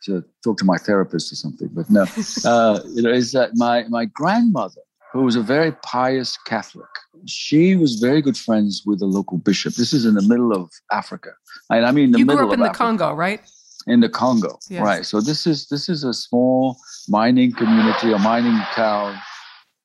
to 0.04 0.25
talk 0.42 0.59
to 0.59 0.64
my 0.64 0.76
therapist 0.76 1.32
or 1.32 1.37
something. 1.37 1.68
But 1.73 1.90
no, 1.90 2.06
uh, 2.44 2.80
you 2.94 3.02
know, 3.02 3.11
is 3.11 3.32
that 3.32 3.50
my 3.54 3.85
my 3.88 4.06
grandmother, 4.06 4.80
who 5.12 5.23
was 5.23 5.37
a 5.37 5.42
very 5.42 5.73
pious 5.82 6.37
Catholic, 6.47 6.88
she 7.26 7.76
was 7.76 7.97
very 7.97 8.23
good 8.23 8.36
friends 8.36 8.82
with 8.84 8.99
the 8.99 9.06
local 9.06 9.38
bishop. 9.38 9.75
This 9.75 9.93
is 9.93 10.04
in 10.04 10.15
the 10.15 10.23
middle 10.23 10.52
of 10.52 10.71
Africa, 10.91 11.30
and 11.71 11.86
I 11.86 11.93
mean 11.93 12.12
the 12.12 12.19
you 12.19 12.26
middle 12.26 12.45
grew 12.45 12.49
up 12.49 12.54
in 12.54 12.60
the 12.60 12.67
Africa. 12.67 12.78
Congo, 12.78 13.15
right? 13.15 13.41
In 13.86 14.00
the 14.00 14.08
Congo, 14.08 14.58
yes. 14.69 14.82
right? 14.82 15.04
So 15.04 15.21
this 15.21 15.47
is 15.47 15.69
this 15.69 15.88
is 15.88 16.04
a 16.04 16.15
small 16.15 16.76
mining 17.08 17.52
community, 17.52 18.12
a 18.12 18.19
mining 18.19 18.60
town. 18.75 19.19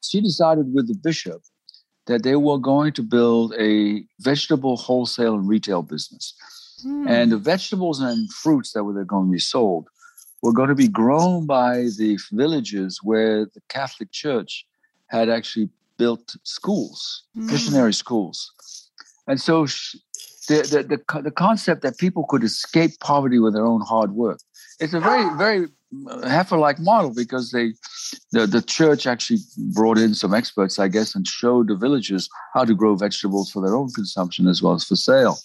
She 0.03 0.21
decided 0.21 0.73
with 0.73 0.87
the 0.87 0.95
bishop 0.95 1.41
that 2.07 2.23
they 2.23 2.35
were 2.35 2.57
going 2.57 2.93
to 2.93 3.03
build 3.03 3.53
a 3.59 4.03
vegetable 4.19 4.77
wholesale 4.77 5.35
and 5.35 5.47
retail 5.47 5.83
business. 5.83 6.33
Hmm. 6.81 7.07
And 7.07 7.31
the 7.31 7.37
vegetables 7.37 7.99
and 7.99 8.31
fruits 8.31 8.73
that 8.73 8.83
were 8.83 9.03
going 9.03 9.27
to 9.27 9.31
be 9.31 9.39
sold 9.39 9.87
were 10.47 10.53
going 10.53 10.69
to 10.69 10.75
be 10.75 10.87
grown 10.87 11.45
by 11.45 11.89
the 11.97 12.17
villages 12.31 13.01
where 13.03 13.43
the 13.53 13.59
Catholic 13.67 14.13
Church 14.13 14.65
had 15.07 15.27
actually 15.27 15.67
built 15.97 16.37
schools, 16.43 17.23
mm. 17.35 17.51
missionary 17.51 17.93
schools. 17.93 18.53
And 19.27 19.41
so 19.41 19.65
the, 20.47 20.57
the, 20.71 20.83
the, 20.91 21.21
the, 21.21 21.31
concept 21.31 21.81
that 21.81 21.97
people 21.97 22.23
could 22.29 22.45
escape 22.45 22.91
poverty 23.01 23.39
with 23.39 23.55
their 23.55 23.65
own 23.65 23.81
hard 23.81 24.11
work. 24.13 24.39
It's 24.79 24.93
a 24.93 25.01
very, 25.01 25.37
very 25.37 25.67
uh, 26.09 26.25
heifer-like 26.29 26.79
model 26.79 27.13
because 27.13 27.51
they, 27.51 27.73
the, 28.31 28.47
the 28.47 28.61
church 28.61 29.05
actually 29.05 29.39
brought 29.73 29.97
in 29.97 30.13
some 30.13 30.33
experts, 30.33 30.79
I 30.79 30.87
guess, 30.87 31.13
and 31.13 31.27
showed 31.27 31.67
the 31.67 31.75
villagers 31.75 32.29
how 32.53 32.63
to 32.63 32.73
grow 32.73 32.95
vegetables 32.95 33.51
for 33.51 33.61
their 33.61 33.75
own 33.75 33.91
consumption 33.91 34.47
as 34.47 34.61
well 34.61 34.75
as 34.75 34.85
for 34.85 34.95
sale. 34.95 35.39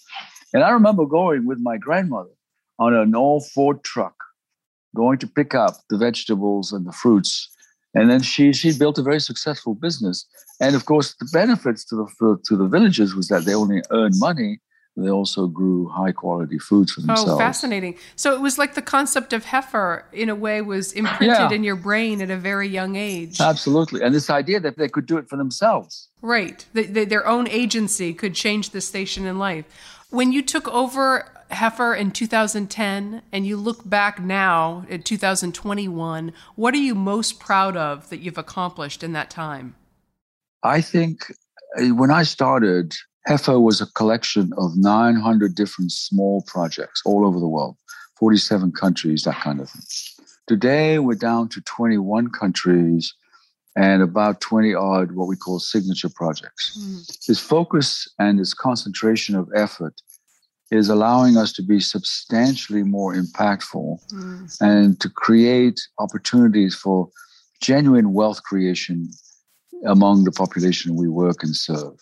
And 0.53 0.63
I 0.63 0.69
remember 0.69 1.05
going 1.05 1.45
with 1.45 1.59
my 1.59 1.75
grandmother 1.75 2.35
on 2.79 2.93
an 2.93 3.13
old 3.15 3.45
Ford 3.47 3.83
truck 3.83 4.15
going 4.95 5.17
to 5.19 5.27
pick 5.27 5.53
up 5.55 5.75
the 5.89 5.97
vegetables 5.97 6.71
and 6.71 6.85
the 6.85 6.91
fruits. 6.91 7.49
And 7.95 8.09
then 8.09 8.21
she 8.21 8.53
she 8.53 8.77
built 8.77 8.97
a 8.97 9.03
very 9.03 9.19
successful 9.19 9.75
business. 9.75 10.25
And 10.59 10.75
of 10.75 10.85
course, 10.85 11.15
the 11.19 11.29
benefits 11.31 11.85
to 11.85 11.95
the 11.95 12.39
to 12.47 12.57
the 12.57 12.67
villagers 12.67 13.13
was 13.15 13.27
that 13.27 13.45
they 13.45 13.53
only 13.53 13.81
earned 13.91 14.15
money. 14.17 14.59
They 14.95 15.09
also 15.09 15.47
grew 15.47 15.87
high 15.89 16.11
quality 16.11 16.59
foods 16.59 16.91
for 16.91 17.01
oh, 17.01 17.05
themselves. 17.05 17.31
Oh, 17.31 17.37
fascinating! 17.37 17.97
So 18.15 18.33
it 18.33 18.41
was 18.41 18.59
like 18.59 18.75
the 18.75 18.81
concept 18.81 19.33
of 19.33 19.45
heifer, 19.45 20.05
in 20.13 20.29
a 20.29 20.35
way, 20.35 20.61
was 20.61 20.93
imprinted 20.93 21.49
yeah. 21.49 21.51
in 21.51 21.63
your 21.63 21.75
brain 21.75 22.21
at 22.21 22.29
a 22.29 22.37
very 22.37 22.67
young 22.67 22.95
age. 22.95 23.41
Absolutely, 23.41 24.03
and 24.03 24.13
this 24.13 24.29
idea 24.29 24.59
that 24.59 24.77
they 24.77 24.87
could 24.87 25.07
do 25.07 25.17
it 25.17 25.27
for 25.27 25.35
themselves. 25.35 26.09
Right, 26.21 26.63
the, 26.73 26.83
the, 26.83 27.05
their 27.05 27.27
own 27.27 27.47
agency 27.47 28.13
could 28.13 28.35
change 28.35 28.69
the 28.69 28.81
station 28.81 29.25
in 29.25 29.39
life. 29.39 29.65
When 30.11 30.31
you 30.31 30.43
took 30.43 30.67
over 30.67 31.25
heifer 31.55 31.93
in 31.93 32.11
2010 32.11 33.21
and 33.31 33.47
you 33.47 33.57
look 33.57 33.87
back 33.87 34.21
now 34.21 34.85
at 34.89 35.05
2021, 35.05 36.33
what 36.55 36.73
are 36.73 36.77
you 36.77 36.95
most 36.95 37.39
proud 37.39 37.75
of 37.77 38.09
that 38.09 38.19
you've 38.19 38.37
accomplished 38.37 39.03
in 39.03 39.13
that 39.13 39.29
time? 39.29 39.75
I 40.63 40.81
think 40.81 41.33
uh, 41.77 41.87
when 41.95 42.11
I 42.11 42.23
started, 42.23 42.93
heifer 43.25 43.59
was 43.59 43.81
a 43.81 43.87
collection 43.93 44.51
of 44.57 44.75
900 44.75 45.55
different 45.55 45.91
small 45.91 46.43
projects 46.47 47.01
all 47.05 47.25
over 47.25 47.39
the 47.39 47.47
world, 47.47 47.75
47 48.17 48.71
countries, 48.71 49.23
that 49.23 49.35
kind 49.35 49.59
of 49.59 49.69
thing. 49.69 50.25
Today, 50.47 50.99
we're 50.99 51.15
down 51.15 51.47
to 51.49 51.61
21 51.61 52.29
countries 52.31 53.13
and 53.75 54.03
about 54.03 54.41
20 54.41 54.73
odd 54.75 55.11
what 55.13 55.27
we 55.27 55.35
call 55.35 55.59
signature 55.59 56.09
projects. 56.09 56.77
Mm. 56.79 57.25
This 57.25 57.39
focus 57.39 58.07
and 58.19 58.39
this 58.39 58.53
concentration 58.53 59.35
of 59.35 59.49
effort 59.55 60.01
is 60.73 60.89
allowing 60.89 61.37
us 61.37 61.53
to 61.53 61.61
be 61.61 61.79
substantially 61.79 62.83
more 62.83 63.13
impactful 63.13 63.99
mm. 64.11 64.57
and 64.61 64.99
to 64.99 65.09
create 65.09 65.79
opportunities 65.99 66.73
for 66.73 67.09
genuine 67.61 68.13
wealth 68.13 68.41
creation 68.43 69.09
among 69.85 70.23
the 70.23 70.31
population 70.31 70.95
we 70.95 71.07
work 71.07 71.43
and 71.43 71.55
serve. 71.55 71.99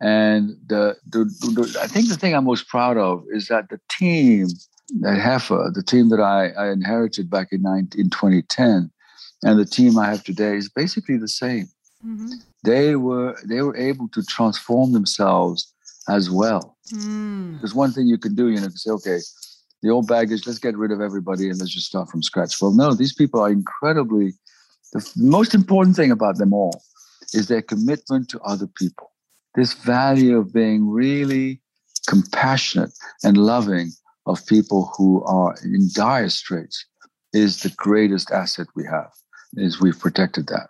And 0.00 0.56
the, 0.66 0.96
the, 1.08 1.24
the, 1.24 1.78
I 1.80 1.86
think 1.86 2.08
the 2.08 2.16
thing 2.16 2.34
I'm 2.34 2.44
most 2.44 2.68
proud 2.68 2.98
of 2.98 3.24
is 3.32 3.46
that 3.48 3.68
the 3.70 3.80
team 3.88 4.48
at 5.06 5.18
Heifer, 5.18 5.70
the 5.72 5.82
team 5.82 6.10
that 6.10 6.20
I, 6.20 6.48
I 6.50 6.70
inherited 6.70 7.30
back 7.30 7.48
in, 7.52 7.62
19, 7.62 8.00
in 8.00 8.10
2010, 8.10 8.90
and 9.44 9.58
the 9.58 9.64
team 9.64 9.96
I 9.98 10.10
have 10.10 10.22
today 10.22 10.56
is 10.56 10.68
basically 10.68 11.16
the 11.16 11.28
same. 11.28 11.68
Mm-hmm. 12.04 12.32
They 12.64 12.96
were 12.96 13.36
they 13.48 13.62
were 13.62 13.76
able 13.76 14.08
to 14.08 14.22
transform 14.24 14.92
themselves 14.92 15.72
as 16.08 16.30
well. 16.30 16.76
Mm. 16.92 17.60
There's 17.60 17.74
one 17.74 17.92
thing 17.92 18.06
you 18.06 18.18
can 18.18 18.34
do, 18.34 18.48
you 18.48 18.60
know, 18.60 18.68
say, 18.74 18.90
okay, 18.90 19.18
the 19.82 19.90
old 19.90 20.06
baggage, 20.06 20.46
let's 20.46 20.58
get 20.58 20.76
rid 20.76 20.92
of 20.92 21.00
everybody 21.00 21.48
and 21.48 21.58
let's 21.58 21.74
just 21.74 21.86
start 21.86 22.08
from 22.08 22.22
scratch. 22.22 22.60
Well, 22.60 22.72
no, 22.72 22.94
these 22.94 23.14
people 23.14 23.40
are 23.40 23.50
incredibly, 23.50 24.34
the 24.92 25.08
most 25.16 25.54
important 25.54 25.96
thing 25.96 26.10
about 26.10 26.38
them 26.38 26.52
all 26.52 26.82
is 27.32 27.48
their 27.48 27.62
commitment 27.62 28.28
to 28.30 28.40
other 28.40 28.66
people. 28.66 29.10
This 29.54 29.72
value 29.74 30.38
of 30.38 30.52
being 30.52 30.88
really 30.88 31.60
compassionate 32.06 32.92
and 33.22 33.36
loving 33.36 33.90
of 34.26 34.44
people 34.46 34.92
who 34.96 35.22
are 35.24 35.54
in 35.64 35.88
dire 35.94 36.28
straits 36.28 36.84
is 37.32 37.62
the 37.62 37.70
greatest 37.70 38.30
asset 38.30 38.66
we 38.74 38.84
have, 38.84 39.10
is 39.54 39.80
we've 39.80 39.98
protected 39.98 40.46
that. 40.48 40.68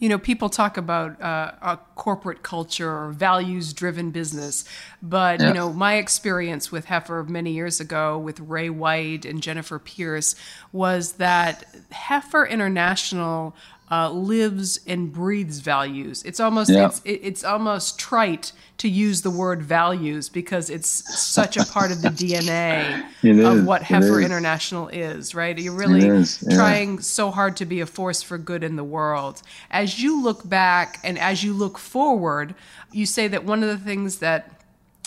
You 0.00 0.08
know, 0.08 0.18
people 0.18 0.50
talk 0.50 0.76
about 0.76 1.20
uh, 1.22 1.52
a 1.62 1.78
corporate 1.94 2.42
culture 2.42 2.90
or 2.90 3.12
values 3.12 3.72
driven 3.72 4.10
business. 4.10 4.64
But, 5.00 5.40
yeah. 5.40 5.48
you 5.48 5.54
know, 5.54 5.72
my 5.72 5.94
experience 5.94 6.72
with 6.72 6.86
Heifer 6.86 7.22
many 7.22 7.52
years 7.52 7.78
ago 7.78 8.18
with 8.18 8.40
Ray 8.40 8.70
White 8.70 9.24
and 9.24 9.40
Jennifer 9.40 9.78
Pierce 9.78 10.34
was 10.72 11.12
that 11.12 11.64
Heifer 11.92 12.44
International 12.44 13.54
uh, 13.94 14.10
lives 14.10 14.80
and 14.86 15.12
breathes 15.12 15.60
values. 15.60 16.22
It's 16.24 16.40
almost 16.40 16.70
yeah. 16.70 16.86
it's 16.86 17.00
it's 17.04 17.44
almost 17.44 17.98
trite 17.98 18.52
to 18.78 18.88
use 18.88 19.22
the 19.22 19.30
word 19.30 19.62
values 19.62 20.28
because 20.28 20.68
it's 20.68 20.88
such 21.18 21.56
a 21.56 21.64
part 21.64 21.92
of 21.92 22.02
the 22.02 22.08
DNA 22.22 23.04
of 23.44 23.64
what 23.66 23.82
Heifer 23.82 24.20
International 24.20 24.88
is. 24.88 25.34
Right? 25.34 25.56
You're 25.56 25.74
really 25.74 26.06
yeah. 26.06 26.24
trying 26.56 26.98
so 27.00 27.30
hard 27.30 27.56
to 27.58 27.64
be 27.64 27.80
a 27.80 27.86
force 27.86 28.20
for 28.22 28.36
good 28.36 28.64
in 28.64 28.74
the 28.76 28.84
world. 28.84 29.42
As 29.70 30.00
you 30.02 30.22
look 30.22 30.48
back 30.48 30.98
and 31.04 31.18
as 31.18 31.44
you 31.44 31.52
look 31.52 31.78
forward, 31.78 32.54
you 32.90 33.06
say 33.06 33.28
that 33.28 33.44
one 33.44 33.62
of 33.62 33.68
the 33.68 33.78
things 33.78 34.18
that 34.18 34.63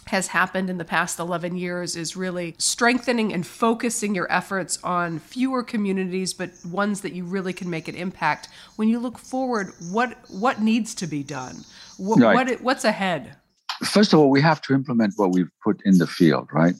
has 0.09 0.27
happened 0.27 0.69
in 0.69 0.77
the 0.77 0.85
past 0.85 1.19
11 1.19 1.57
years 1.57 1.95
is 1.95 2.15
really 2.15 2.55
strengthening 2.57 3.33
and 3.33 3.45
focusing 3.45 4.15
your 4.15 4.31
efforts 4.31 4.79
on 4.83 5.19
fewer 5.19 5.63
communities 5.63 6.33
but 6.33 6.51
ones 6.65 7.01
that 7.01 7.13
you 7.13 7.23
really 7.23 7.53
can 7.53 7.69
make 7.69 7.87
an 7.87 7.95
impact. 7.95 8.49
When 8.75 8.89
you 8.89 8.99
look 8.99 9.17
forward 9.17 9.73
what 9.91 10.17
what 10.29 10.61
needs 10.61 10.95
to 10.95 11.07
be 11.07 11.23
done? 11.23 11.63
What, 11.97 12.19
right. 12.19 12.33
what 12.33 12.61
what's 12.61 12.85
ahead? 12.85 13.35
First 13.83 14.13
of 14.13 14.19
all 14.19 14.29
we 14.29 14.41
have 14.41 14.61
to 14.63 14.73
implement 14.73 15.13
what 15.17 15.31
we've 15.31 15.51
put 15.63 15.81
in 15.85 15.97
the 15.97 16.07
field 16.07 16.49
right? 16.51 16.75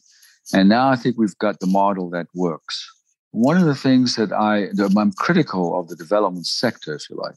And 0.54 0.70
now 0.70 0.90
i 0.90 0.96
think 0.96 1.18
we've 1.18 1.38
got 1.38 1.60
the 1.60 1.68
model 1.68 2.10
that 2.12 2.28
works. 2.34 2.76
One 3.32 3.58
of 3.58 3.66
the 3.66 3.76
things 3.76 4.16
that 4.16 4.32
i 4.32 4.68
that 4.74 4.96
i'm 4.98 5.12
critical 5.14 5.80
of 5.80 5.90
the 5.90 5.96
development 5.96 6.48
sector 6.48 6.96
if 6.96 7.10
you 7.10 7.18
like 7.18 7.36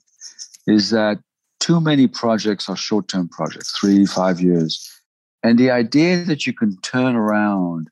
is 0.67 0.91
that 0.91 1.19
too 1.59 1.81
many 1.81 2.07
projects 2.07 2.69
are 2.69 2.77
short-term 2.77 3.29
projects 3.29 3.79
three 3.79 4.07
five 4.07 4.41
years 4.41 5.00
and 5.43 5.59
the 5.59 5.71
idea 5.71 6.19
that 6.25 6.47
you 6.47 6.53
can 6.53 6.77
turn 6.83 7.17
around 7.17 7.89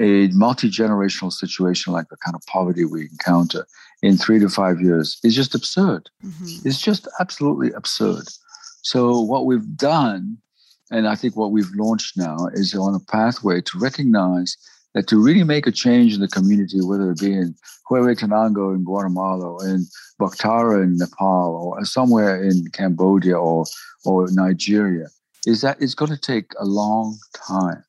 a 0.00 0.28
multi 0.28 0.68
generational 0.68 1.32
situation 1.32 1.92
like 1.92 2.08
the 2.08 2.16
kind 2.16 2.34
of 2.34 2.42
poverty 2.46 2.84
we 2.84 3.02
encounter 3.02 3.66
in 4.02 4.16
three 4.16 4.38
to 4.40 4.48
five 4.48 4.80
years 4.80 5.18
is 5.22 5.34
just 5.34 5.54
absurd. 5.54 6.10
Mm-hmm. 6.24 6.68
It's 6.68 6.80
just 6.80 7.06
absolutely 7.20 7.72
absurd. 7.72 8.24
So, 8.82 9.20
what 9.20 9.46
we've 9.46 9.76
done, 9.76 10.36
and 10.90 11.08
I 11.08 11.14
think 11.14 11.36
what 11.36 11.52
we've 11.52 11.70
launched 11.74 12.16
now, 12.16 12.36
is 12.52 12.74
on 12.74 12.94
a 12.94 13.00
pathway 13.00 13.60
to 13.62 13.78
recognize 13.78 14.56
that 14.94 15.08
to 15.08 15.22
really 15.22 15.44
make 15.44 15.66
a 15.66 15.72
change 15.72 16.14
in 16.14 16.20
the 16.20 16.28
community, 16.28 16.80
whether 16.80 17.10
it 17.10 17.18
be 17.18 17.32
in 17.32 17.54
Huehuetenango 17.90 18.74
in 18.74 18.84
Guatemala, 18.84 19.52
or 19.54 19.66
in 19.66 19.86
Bhaktara 20.20 20.82
in 20.82 20.96
Nepal, 20.96 21.74
or 21.76 21.84
somewhere 21.84 22.42
in 22.42 22.66
Cambodia 22.72 23.38
or, 23.38 23.64
or 24.04 24.28
Nigeria, 24.30 25.08
is 25.46 25.60
that 25.60 25.80
it's 25.80 25.94
going 25.94 26.10
to 26.10 26.20
take 26.20 26.52
a 26.58 26.64
long 26.64 27.18
time. 27.34 27.84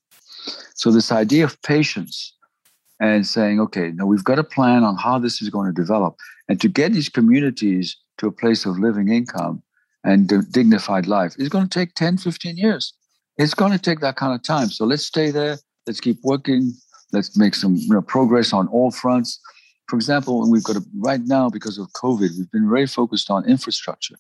So 0.76 0.92
this 0.92 1.12
idea 1.12 1.46
of 1.46 1.62
patience 1.62 2.34
and 3.00 3.26
saying, 3.26 3.60
okay, 3.60 3.92
now 3.92 4.06
we've 4.06 4.24
got 4.24 4.40
a 4.40 4.44
plan 4.44 4.84
on 4.84 4.96
how 4.98 5.20
this 5.20 5.42
is 5.42 5.50
going 5.50 5.68
to 5.68 5.74
develop, 5.74 6.16
and 6.48 6.62
to 6.62 6.68
get 6.68 6.94
these 6.94 7.10
communities 7.10 7.98
to 8.18 8.28
a 8.28 8.32
place 8.32 8.66
of 8.66 8.80
living 8.80 9.10
income 9.10 9.62
and 10.04 10.32
dignified 10.52 11.08
life 11.08 11.36
is 11.38 11.50
going 11.50 11.68
to 11.68 11.80
take 11.80 11.96
10, 11.96 12.18
15 12.18 12.58
years. 12.58 12.94
It's 13.38 13.54
going 13.54 13.72
to 13.72 13.80
take 13.80 14.00
that 14.00 14.16
kind 14.16 14.34
of 14.34 14.44
time. 14.44 14.70
So 14.70 14.86
let's 14.86 15.04
stay 15.04 15.32
there. 15.32 15.58
Let's 15.88 16.00
keep 16.00 16.20
working. 16.24 16.74
Let's 17.12 17.38
make 17.38 17.56
some 17.56 17.76
you 17.76 17.94
know, 17.94 18.02
progress 18.02 18.54
on 18.54 18.68
all 18.70 18.92
fronts. 18.92 19.40
For 19.90 19.96
example, 19.96 20.50
we've 20.50 20.64
got 20.64 20.78
right 20.98 21.22
now 21.22 21.50
because 21.50 21.78
of 21.78 21.88
COVID, 21.94 22.38
we've 22.38 22.52
been 22.52 22.70
very 22.70 22.88
focused 22.88 23.30
on 23.30 23.46
infrastructure. 23.46 24.16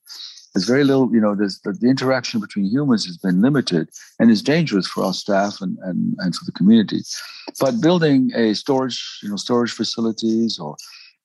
There's 0.56 0.68
very 0.68 0.86
little, 0.86 1.13
you 1.13 1.20
know, 1.20 1.36
there's 1.36 1.60
the, 1.60 1.74
the, 1.74 1.89
interaction 1.89 2.39
between 2.39 2.65
humans 2.65 3.06
has 3.06 3.18
been 3.18 3.41
limited 3.41 3.89
and 4.20 4.32
is 4.32 4.41
dangerous 4.41 4.88
for 4.88 5.04
our 5.04 5.13
staff 5.13 5.60
and, 5.60 5.78
and, 5.82 6.15
and 6.20 6.34
for 6.34 6.46
the 6.46 6.54
community. 6.54 7.02
But 7.60 7.82
building 7.82 8.32
a 8.34 8.54
storage, 8.54 9.20
you 9.22 9.30
know, 9.30 9.36
storage 9.36 9.74
facilities 9.74 10.58
or 10.58 10.78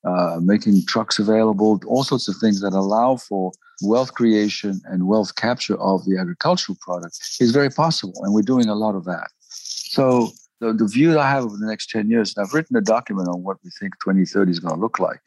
uh, 0.05 0.41
making 0.43 0.85
trucks 0.87 1.21
available, 1.21 1.81
all 1.87 2.03
sorts 2.03 2.27
of 2.27 2.35
things 2.41 2.61
that 2.61 2.73
allow 2.73 3.19
for 3.19 3.53
wealth 3.83 4.15
creation 4.15 4.81
and 4.87 5.07
wealth 5.07 5.37
capture 5.37 5.81
of 5.81 6.05
the 6.07 6.19
agricultural 6.19 6.77
product 6.81 7.17
is 7.39 7.53
very 7.53 7.71
possible. 7.71 8.25
And 8.25 8.35
we're 8.35 8.43
doing 8.43 8.69
a 8.69 8.75
lot 8.75 8.97
of 8.97 9.05
that. 9.05 9.29
So 9.49 10.31
the, 10.61 10.73
the 10.73 10.89
view 10.89 11.11
that 11.13 11.21
I 11.21 11.31
have 11.31 11.45
over 11.45 11.57
the 11.57 11.69
next 11.69 11.91
10 11.91 12.11
years, 12.11 12.35
and 12.37 12.45
I've 12.45 12.53
written 12.53 12.77
a 12.77 12.81
document 12.81 13.29
on 13.29 13.45
what 13.45 13.59
we 13.63 13.71
think 13.79 13.95
2030 14.03 14.51
is 14.51 14.59
going 14.59 14.75
to 14.75 14.81
look 14.81 14.99
like, 14.99 15.21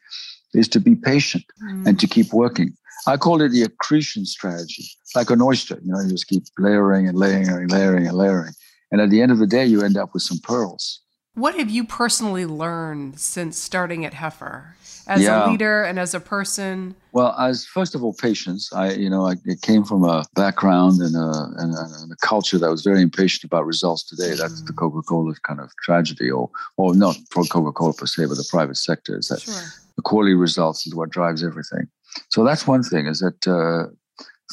is 0.54 0.68
to 0.68 0.80
be 0.80 0.94
patient 0.94 1.44
mm. 1.62 1.86
and 1.86 1.98
to 2.00 2.06
keep 2.06 2.32
working. 2.32 2.76
I 3.06 3.16
call 3.16 3.42
it 3.42 3.50
the 3.50 3.62
accretion 3.62 4.24
strategy, 4.24 4.88
like 5.14 5.30
an 5.30 5.42
oyster. 5.42 5.78
You 5.82 5.92
know, 5.92 6.00
you 6.00 6.10
just 6.10 6.28
keep 6.28 6.44
layering 6.58 7.06
and 7.06 7.18
layering 7.18 7.48
and 7.48 7.70
layering 7.70 8.06
and 8.06 8.16
layering. 8.16 8.52
And 8.90 9.00
at 9.00 9.10
the 9.10 9.20
end 9.20 9.32
of 9.32 9.38
the 9.38 9.46
day, 9.46 9.66
you 9.66 9.82
end 9.82 9.96
up 9.96 10.14
with 10.14 10.22
some 10.22 10.38
pearls. 10.38 11.00
What 11.34 11.56
have 11.56 11.68
you 11.68 11.84
personally 11.84 12.46
learned 12.46 13.18
since 13.18 13.58
starting 13.58 14.04
at 14.04 14.14
Heifer? 14.14 14.76
As 15.06 15.20
yeah. 15.20 15.44
a 15.44 15.50
leader 15.50 15.82
and 15.82 15.98
as 15.98 16.14
a 16.14 16.20
person? 16.20 16.94
Well, 17.12 17.34
as 17.38 17.66
first 17.66 17.94
of 17.94 18.02
all, 18.02 18.14
patience. 18.14 18.72
I, 18.72 18.92
you 18.92 19.10
know, 19.10 19.26
I 19.26 19.34
came 19.60 19.84
from 19.84 20.02
a 20.02 20.24
background 20.34 21.02
and 21.02 21.14
a, 21.14 21.48
and 21.58 21.74
a, 21.74 21.84
and 22.00 22.10
a 22.10 22.16
culture 22.22 22.56
that 22.56 22.70
was 22.70 22.82
very 22.82 23.02
impatient 23.02 23.44
about 23.44 23.66
results 23.66 24.02
today. 24.02 24.34
That's 24.34 24.62
mm. 24.62 24.66
the 24.66 24.72
Coca-Cola 24.72 25.34
kind 25.42 25.60
of 25.60 25.70
tragedy, 25.82 26.30
or, 26.30 26.48
or 26.78 26.94
not 26.94 27.16
for 27.30 27.44
Coca-Cola 27.44 27.92
per 27.92 28.06
se, 28.06 28.24
but 28.26 28.36
the 28.36 28.48
private 28.48 28.78
sector 28.78 29.18
is 29.18 29.28
that 29.28 29.42
sure. 29.42 29.62
The 29.96 30.02
quarterly 30.02 30.34
results 30.34 30.86
is 30.86 30.94
what 30.94 31.10
drives 31.10 31.44
everything. 31.44 31.86
So 32.30 32.44
that's 32.44 32.66
one 32.66 32.82
thing 32.82 33.06
is 33.06 33.20
that 33.20 33.46
uh, 33.46 33.90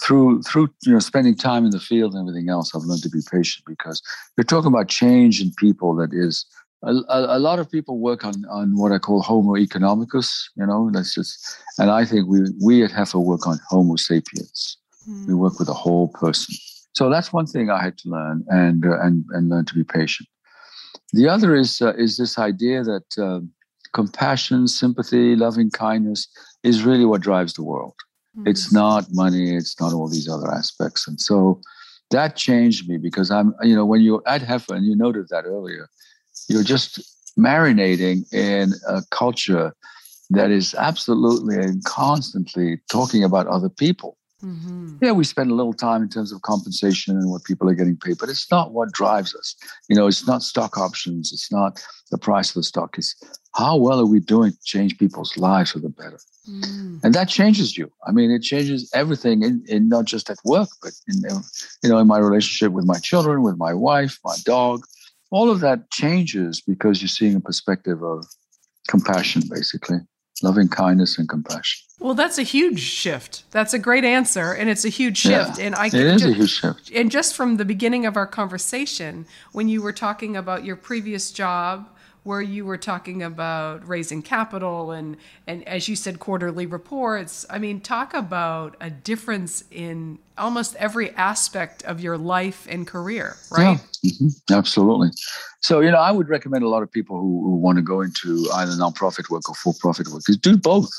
through 0.01 0.41
through 0.43 0.69
you 0.83 0.93
know 0.93 0.99
spending 0.99 1.35
time 1.35 1.65
in 1.65 1.71
the 1.71 1.79
field 1.79 2.13
and 2.13 2.27
everything 2.27 2.49
else, 2.49 2.73
I've 2.73 2.83
learned 2.83 3.03
to 3.03 3.09
be 3.09 3.21
patient 3.31 3.65
because 3.67 4.01
you're 4.37 4.45
talking 4.45 4.67
about 4.67 4.87
change 4.87 5.41
in 5.41 5.51
people 5.57 5.95
that 5.95 6.11
is. 6.13 6.45
A, 6.83 6.93
a, 7.09 7.37
a 7.37 7.39
lot 7.39 7.59
of 7.59 7.69
people 7.69 7.99
work 7.99 8.25
on, 8.25 8.43
on 8.49 8.75
what 8.75 8.91
I 8.91 8.97
call 8.97 9.21
Homo 9.21 9.53
economicus, 9.53 10.45
you 10.55 10.65
know. 10.65 10.89
That's 10.91 11.13
just, 11.13 11.55
and 11.77 11.91
I 11.91 12.05
think 12.05 12.27
we 12.27 12.39
we 12.59 12.83
at 12.83 12.89
Heifer 12.89 13.19
work 13.19 13.45
on 13.45 13.59
Homo 13.69 13.97
sapiens. 13.97 14.77
Mm. 15.07 15.27
We 15.27 15.35
work 15.35 15.59
with 15.59 15.67
the 15.67 15.75
whole 15.75 16.07
person. 16.07 16.55
So 16.93 17.09
that's 17.09 17.31
one 17.31 17.45
thing 17.45 17.69
I 17.69 17.83
had 17.83 17.99
to 17.99 18.09
learn 18.09 18.45
and 18.47 18.83
uh, 18.83 18.99
and 18.99 19.23
and 19.29 19.49
learn 19.49 19.65
to 19.65 19.75
be 19.75 19.83
patient. 19.83 20.27
The 21.13 21.27
other 21.27 21.55
is 21.55 21.81
uh, 21.81 21.93
is 21.93 22.17
this 22.17 22.39
idea 22.39 22.83
that 22.83 23.17
uh, 23.17 23.41
compassion, 23.93 24.67
sympathy, 24.67 25.35
loving 25.35 25.69
kindness 25.71 26.27
is 26.63 26.83
really 26.83 27.05
what 27.05 27.21
drives 27.21 27.53
the 27.53 27.63
world. 27.63 27.93
Mm-hmm. 28.37 28.47
It's 28.47 28.71
not 28.73 29.05
money, 29.11 29.55
it's 29.55 29.79
not 29.79 29.93
all 29.93 30.07
these 30.07 30.29
other 30.29 30.49
aspects. 30.51 31.07
And 31.07 31.19
so 31.19 31.61
that 32.11 32.35
changed 32.35 32.87
me 32.89 32.97
because 32.97 33.31
I'm, 33.31 33.53
you 33.61 33.75
know, 33.75 33.85
when 33.85 34.01
you're 34.01 34.23
at 34.25 34.41
Heifer, 34.41 34.75
and 34.75 34.85
you 34.85 34.95
noted 34.95 35.27
that 35.29 35.45
earlier, 35.45 35.89
you're 36.47 36.63
just 36.63 36.99
marinating 37.37 38.31
in 38.33 38.73
a 38.87 39.01
culture 39.11 39.73
that 40.29 40.51
is 40.51 40.73
absolutely 40.75 41.57
and 41.57 41.83
constantly 41.83 42.79
talking 42.89 43.23
about 43.23 43.47
other 43.47 43.69
people. 43.69 44.17
Mm-hmm. 44.43 44.97
Yeah, 45.01 45.11
we 45.11 45.23
spend 45.23 45.51
a 45.51 45.55
little 45.55 45.73
time 45.73 46.01
in 46.01 46.09
terms 46.09 46.31
of 46.31 46.41
compensation 46.41 47.15
and 47.15 47.29
what 47.29 47.43
people 47.43 47.69
are 47.69 47.75
getting 47.75 47.97
paid, 47.97 48.17
but 48.19 48.29
it's 48.29 48.49
not 48.49 48.71
what 48.71 48.91
drives 48.91 49.35
us. 49.35 49.55
You 49.87 49.95
know, 49.95 50.07
it's 50.07 50.25
not 50.25 50.41
stock 50.41 50.77
options, 50.77 51.31
it's 51.31 51.51
not 51.51 51.83
the 52.09 52.17
price 52.17 52.49
of 52.49 52.55
the 52.55 52.63
stock. 52.63 52.97
It's 52.97 53.15
how 53.53 53.75
well 53.77 53.99
are 53.99 54.05
we 54.05 54.19
doing 54.19 54.51
to 54.51 54.63
change 54.63 54.97
people's 54.97 55.37
lives 55.37 55.71
for 55.71 55.79
the 55.79 55.89
better? 55.89 56.19
Mm. 56.49 57.03
And 57.03 57.13
that 57.13 57.29
changes 57.29 57.77
you. 57.77 57.91
I 58.07 58.11
mean, 58.11 58.31
it 58.31 58.41
changes 58.41 58.89
everything, 58.93 59.43
in, 59.43 59.63
in 59.67 59.89
not 59.89 60.05
just 60.05 60.29
at 60.29 60.37
work, 60.43 60.69
but 60.81 60.93
in 61.07 61.21
you 61.83 61.89
know, 61.89 61.99
in 61.99 62.07
my 62.07 62.17
relationship 62.17 62.71
with 62.71 62.85
my 62.85 62.97
children, 62.97 63.43
with 63.43 63.57
my 63.57 63.73
wife, 63.73 64.19
my 64.25 64.35
dog. 64.43 64.85
All 65.29 65.49
of 65.49 65.61
that 65.61 65.91
changes 65.91 66.61
because 66.61 67.01
you're 67.01 67.07
seeing 67.07 67.35
a 67.35 67.39
perspective 67.39 68.03
of 68.03 68.25
compassion, 68.87 69.43
basically 69.49 69.99
loving 70.43 70.67
kindness 70.67 71.17
and 71.17 71.27
compassion. 71.27 71.85
Well, 71.99 72.15
that's 72.15 72.37
a 72.37 72.43
huge 72.43 72.79
shift. 72.79 73.43
That's 73.51 73.73
a 73.73 73.79
great 73.79 74.03
answer, 74.03 74.53
and 74.53 74.69
it's 74.69 74.83
a 74.83 74.89
huge 74.89 75.17
shift. 75.17 75.59
Yeah, 75.59 75.65
and 75.65 75.75
I 75.75 75.87
it 75.87 75.93
is 75.93 76.21
just, 76.21 76.33
a 76.33 76.35
huge 76.35 76.49
shift. 76.49 76.91
And 76.95 77.11
just 77.11 77.35
from 77.35 77.57
the 77.57 77.65
beginning 77.65 78.05
of 78.05 78.17
our 78.17 78.25
conversation, 78.25 79.25
when 79.51 79.69
you 79.69 79.81
were 79.81 79.93
talking 79.93 80.35
about 80.35 80.65
your 80.65 80.75
previous 80.75 81.31
job 81.31 81.87
where 82.23 82.41
you 82.41 82.65
were 82.65 82.77
talking 82.77 83.23
about 83.23 83.87
raising 83.87 84.21
capital 84.21 84.91
and 84.91 85.17
and 85.47 85.67
as 85.67 85.87
you 85.87 85.95
said 85.95 86.19
quarterly 86.19 86.65
reports. 86.65 87.45
I 87.49 87.57
mean 87.57 87.81
talk 87.81 88.13
about 88.13 88.75
a 88.79 88.89
difference 88.89 89.63
in 89.71 90.19
almost 90.37 90.75
every 90.75 91.11
aspect 91.11 91.83
of 91.83 91.99
your 91.99 92.17
life 92.17 92.67
and 92.69 92.85
career 92.85 93.37
right? 93.51 93.79
Yeah, 94.01 94.11
mm-hmm. 94.11 94.53
absolutely. 94.53 95.09
So 95.61 95.79
you 95.81 95.91
know 95.91 95.97
i 95.97 96.11
would 96.11 96.29
recommend 96.29 96.63
a 96.63 96.69
lot 96.69 96.83
of 96.83 96.91
people 96.91 97.19
who, 97.19 97.43
who 97.43 97.55
want 97.55 97.77
to 97.77 97.81
go 97.81 98.01
into 98.01 98.47
either 98.55 98.71
nonprofit 98.73 99.29
work 99.29 99.49
or 99.49 99.55
for-profit 99.55 100.07
work 100.09 100.23
is 100.27 100.37
do 100.37 100.57
both. 100.57 100.91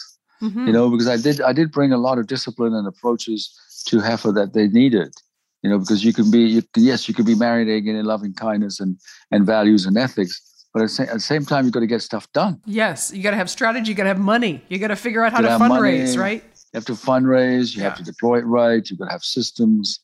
Mm-hmm. 0.43 0.67
you 0.67 0.73
know 0.73 0.91
because 0.91 1.07
i 1.07 1.17
did 1.17 1.41
i 1.41 1.53
did 1.53 1.71
bring 1.71 1.93
a 1.93 1.99
lot 1.99 2.19
of 2.19 2.27
discipline 2.27 2.75
and 2.75 2.89
approaches 2.89 3.57
to 3.87 4.01
heifer 4.01 4.33
that 4.33 4.55
they 4.55 4.67
needed 4.67 5.15
you 5.63 5.71
know 5.71 5.79
because 5.79 6.05
you 6.05 6.13
can 6.13 6.33
be 6.33 6.41
you, 6.41 6.63
yes 6.77 7.09
you 7.09 7.15
can 7.15 7.25
be 7.25 7.37
married 7.37 7.69
again 7.69 7.95
in 7.95 8.07
loving 8.07 8.35
kindness 8.35 8.81
and 8.81 8.99
and 9.31 9.47
values 9.47 9.87
and 9.87 9.97
ethics 9.97 10.52
but 10.73 10.83
at 10.83 10.91
the 11.13 11.21
same 11.21 11.45
time, 11.45 11.65
you've 11.65 11.73
got 11.75 11.81
to 11.81 11.87
get 11.87 12.03
stuff 12.03 12.31
done. 12.33 12.61
Yes, 12.65 13.13
you 13.15 13.23
got 13.23 13.33
to 13.33 13.37
have 13.37 13.51
strategy. 13.51 13.91
You 13.91 13.95
got 13.95 14.05
to 14.05 14.09
have 14.09 14.19
money. 14.19 14.63
You 14.69 14.79
got 14.79 14.89
to 14.89 14.97
figure 14.97 15.23
out 15.25 15.33
how 15.33 15.41
to, 15.43 15.49
fundraise, 15.49 16.17
money. 16.17 16.17
right? 16.17 16.45
You 16.73 16.79
have 16.79 16.85
to 16.87 16.93
fundraise. 16.93 17.75
You 17.75 17.83
Yeah. 17.83 17.89
have 17.91 17.99
to 17.99 18.05
deploy 18.05 18.39
it 18.39 18.47
right. 18.47 18.89
You've 18.89 18.99
got 18.99 19.07
to 19.07 19.13
have 19.13 19.23
systems. 19.23 20.01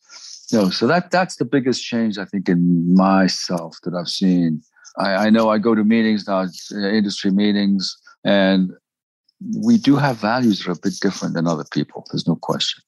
You 0.51 0.59
know, 0.59 0.71
so 0.71 0.87
that 0.87 1.11
that's 1.11 1.37
the 1.37 1.45
biggest 1.45 1.85
change 1.85 2.17
I 2.19 2.25
think 2.25 2.49
in 2.49 2.95
myself 2.95 3.77
that 3.85 3.95
I've 3.95 4.09
seen. 4.09 4.63
I, 4.99 5.27
I 5.27 5.31
know 5.31 5.49
I 5.51 5.59
go 5.59 5.75
to 5.75 5.85
meetings 5.85 6.27
now, 6.27 6.41
uh, 6.41 6.77
industry 6.89 7.31
meetings, 7.31 7.97
and 8.25 8.71
we 9.57 9.79
do 9.79 9.97
have 9.97 10.17
values 10.17 10.59
that 10.59 10.69
are 10.69 10.73
a 10.73 10.79
bit 10.83 10.95
different 11.01 11.35
than 11.35 11.47
other 11.47 11.65
people. 11.71 12.05
There's 12.11 12.27
no 12.27 12.37
question. 12.37 12.83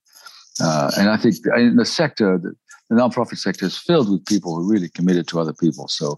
Uh, 0.61 0.91
and 0.99 1.09
I 1.09 1.17
think 1.17 1.37
in 1.57 1.77
the 1.77 1.85
sector, 1.85 2.37
the, 2.39 2.53
the 2.89 2.97
nonprofit 2.97 3.39
sector 3.39 3.67
is 3.67 3.77
filled 3.79 4.11
with 4.11 4.25
people 4.27 4.55
who 4.57 4.63
are 4.63 4.71
really 4.71 4.89
committed 4.89 5.29
to 5.29 5.39
other 5.41 5.53
people. 5.55 5.87
So 5.89 6.17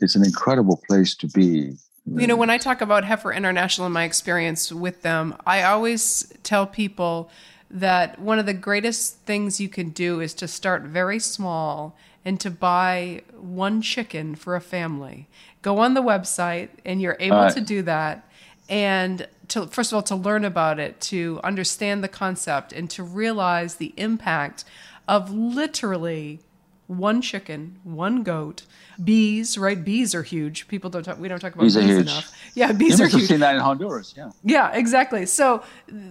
it's 0.00 0.14
an 0.14 0.24
incredible 0.24 0.82
place 0.88 1.14
to 1.16 1.26
be. 1.28 1.76
You 2.08 2.26
know, 2.28 2.36
when 2.36 2.50
I 2.50 2.58
talk 2.58 2.80
about 2.80 3.04
Heifer 3.04 3.32
International 3.32 3.86
and 3.86 3.94
my 3.94 4.04
experience 4.04 4.70
with 4.72 5.02
them, 5.02 5.34
I 5.44 5.62
always 5.64 6.32
tell 6.44 6.64
people 6.66 7.30
that 7.68 8.20
one 8.20 8.38
of 8.38 8.46
the 8.46 8.54
greatest 8.54 9.18
things 9.22 9.60
you 9.60 9.68
can 9.68 9.90
do 9.90 10.20
is 10.20 10.32
to 10.34 10.46
start 10.46 10.82
very 10.82 11.18
small 11.18 11.96
and 12.24 12.38
to 12.40 12.50
buy 12.50 13.22
one 13.36 13.82
chicken 13.82 14.36
for 14.36 14.54
a 14.54 14.60
family. 14.60 15.28
Go 15.62 15.78
on 15.78 15.94
the 15.94 16.02
website 16.02 16.68
and 16.84 17.02
you're 17.02 17.16
able 17.18 17.38
Right. 17.38 17.54
to 17.54 17.60
do 17.60 17.82
that 17.82 18.28
and 18.68 19.26
to 19.48 19.66
first 19.66 19.92
of 19.92 19.96
all 19.96 20.02
to 20.02 20.16
learn 20.16 20.44
about 20.44 20.78
it, 20.78 21.00
to 21.00 21.40
understand 21.42 22.04
the 22.04 22.08
concept 22.08 22.72
and 22.72 22.88
to 22.90 23.02
realize 23.02 23.76
the 23.76 23.92
impact 23.96 24.64
of 25.08 25.32
literally 25.32 26.40
one 26.86 27.20
chicken, 27.20 27.78
one 27.82 28.22
goat, 28.22 28.62
bees, 29.02 29.58
right? 29.58 29.82
Bees 29.82 30.14
are 30.14 30.22
huge. 30.22 30.68
People 30.68 30.90
don't 30.90 31.02
talk 31.02 31.18
we 31.18 31.28
don't 31.28 31.40
talk 31.40 31.54
about 31.54 31.64
Bees 31.64 31.76
bees, 31.76 31.98
enough. 31.98 32.32
Yeah, 32.54 32.68
you 32.68 32.74
bees 32.74 33.00
are 33.00 33.04
must 33.04 33.12
have 33.12 33.20
huge. 33.20 33.28
seen 33.30 33.40
that 33.40 33.54
in 33.54 33.60
Honduras. 33.60 34.14
Yeah. 34.16 34.30
Yeah, 34.44 34.72
exactly. 34.72 35.26
So, 35.26 35.62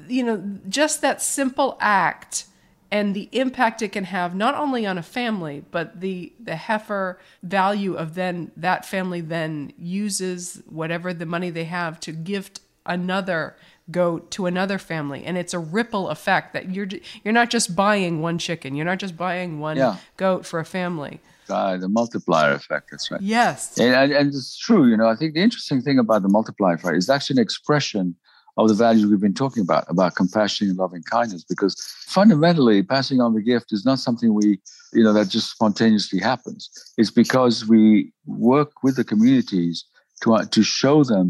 you 0.08 0.24
know, 0.24 0.44
just 0.68 1.02
that 1.02 1.22
simple 1.22 1.78
act 1.80 2.46
and 2.92 3.16
the 3.16 3.30
impact 3.32 3.82
it 3.82 3.92
can 3.92 4.06
have 4.06 4.36
not 4.36 4.56
only 4.56 4.86
on 4.86 4.98
a 4.98 5.04
family, 5.04 5.64
but 5.72 6.00
the 6.02 6.34
the 6.40 6.56
heifer 6.56 7.20
value 7.42 7.96
of 7.96 8.16
then 8.16 8.52
that 8.58 8.86
family 8.86 9.22
then 9.22 9.74
uses 9.78 10.62
whatever 10.68 11.14
the 11.14 11.26
money 11.26 11.50
they 11.50 11.66
have 11.66 12.00
to 12.02 12.12
gift 12.12 12.62
another 12.86 13.56
goat 13.92 14.32
to 14.32 14.46
another 14.48 14.78
family 14.80 15.24
and 15.26 15.38
it's 15.38 15.54
a 15.54 15.60
ripple 15.60 16.10
effect 16.10 16.54
that 16.54 16.72
you're 16.74 16.88
you're 17.24 17.34
not 17.34 17.50
just 17.52 17.76
buying 17.76 18.20
one 18.22 18.38
chicken 18.38 18.76
you're 18.76 18.86
not 18.86 18.98
just 18.98 19.16
buying 19.16 19.60
one 19.60 19.78
Yeah. 19.78 19.98
goat 20.18 20.46
for 20.46 20.60
a 20.60 20.66
family 20.66 21.20
Uh, 21.48 21.78
the 21.78 21.88
multiplier 21.88 22.54
effect. 22.54 22.86
That's 22.92 23.12
right. 23.12 23.22
yes 23.22 23.78
And, 23.78 23.94
and, 24.02 24.12
and 24.12 24.28
it's 24.34 24.58
true, 24.58 24.84
you 24.90 24.98
know, 24.98 25.08
I 25.08 25.16
think 25.16 25.36
the 25.36 25.42
interesting 25.48 25.80
thing 25.86 26.00
about 26.00 26.22
the 26.24 26.30
multiplier 26.30 26.74
effect 26.76 26.98
is 26.98 27.10
actually 27.10 27.36
an 27.40 27.44
expression 27.44 28.16
of 28.58 28.66
the 28.70 28.74
values 28.74 29.06
we've 29.06 29.20
been 29.30 29.34
talking 29.44 29.62
about, 29.68 29.84
about 29.96 30.16
compassion 30.16 30.64
and 30.70 30.78
loving 30.78 31.04
kindness, 31.04 31.44
because 31.54 31.74
fundamentally 32.20 32.82
passing 32.82 33.20
on 33.26 33.34
the 33.38 33.42
gift 33.52 33.68
is 33.78 33.84
not 33.86 34.00
something 34.00 34.34
we, 34.34 34.48
you 34.94 35.04
know, 35.04 35.14
that 35.14 35.28
just 35.30 35.48
spontaneously 35.52 36.20
happens. 36.32 36.62
It's 36.98 37.12
because 37.12 37.56
we 37.74 38.12
work 38.26 38.72
with 38.84 38.96
the 38.96 39.04
communities 39.04 39.76
to, 40.22 40.28
uh, 40.36 40.46
to 40.56 40.62
show 40.64 41.04
them 41.04 41.26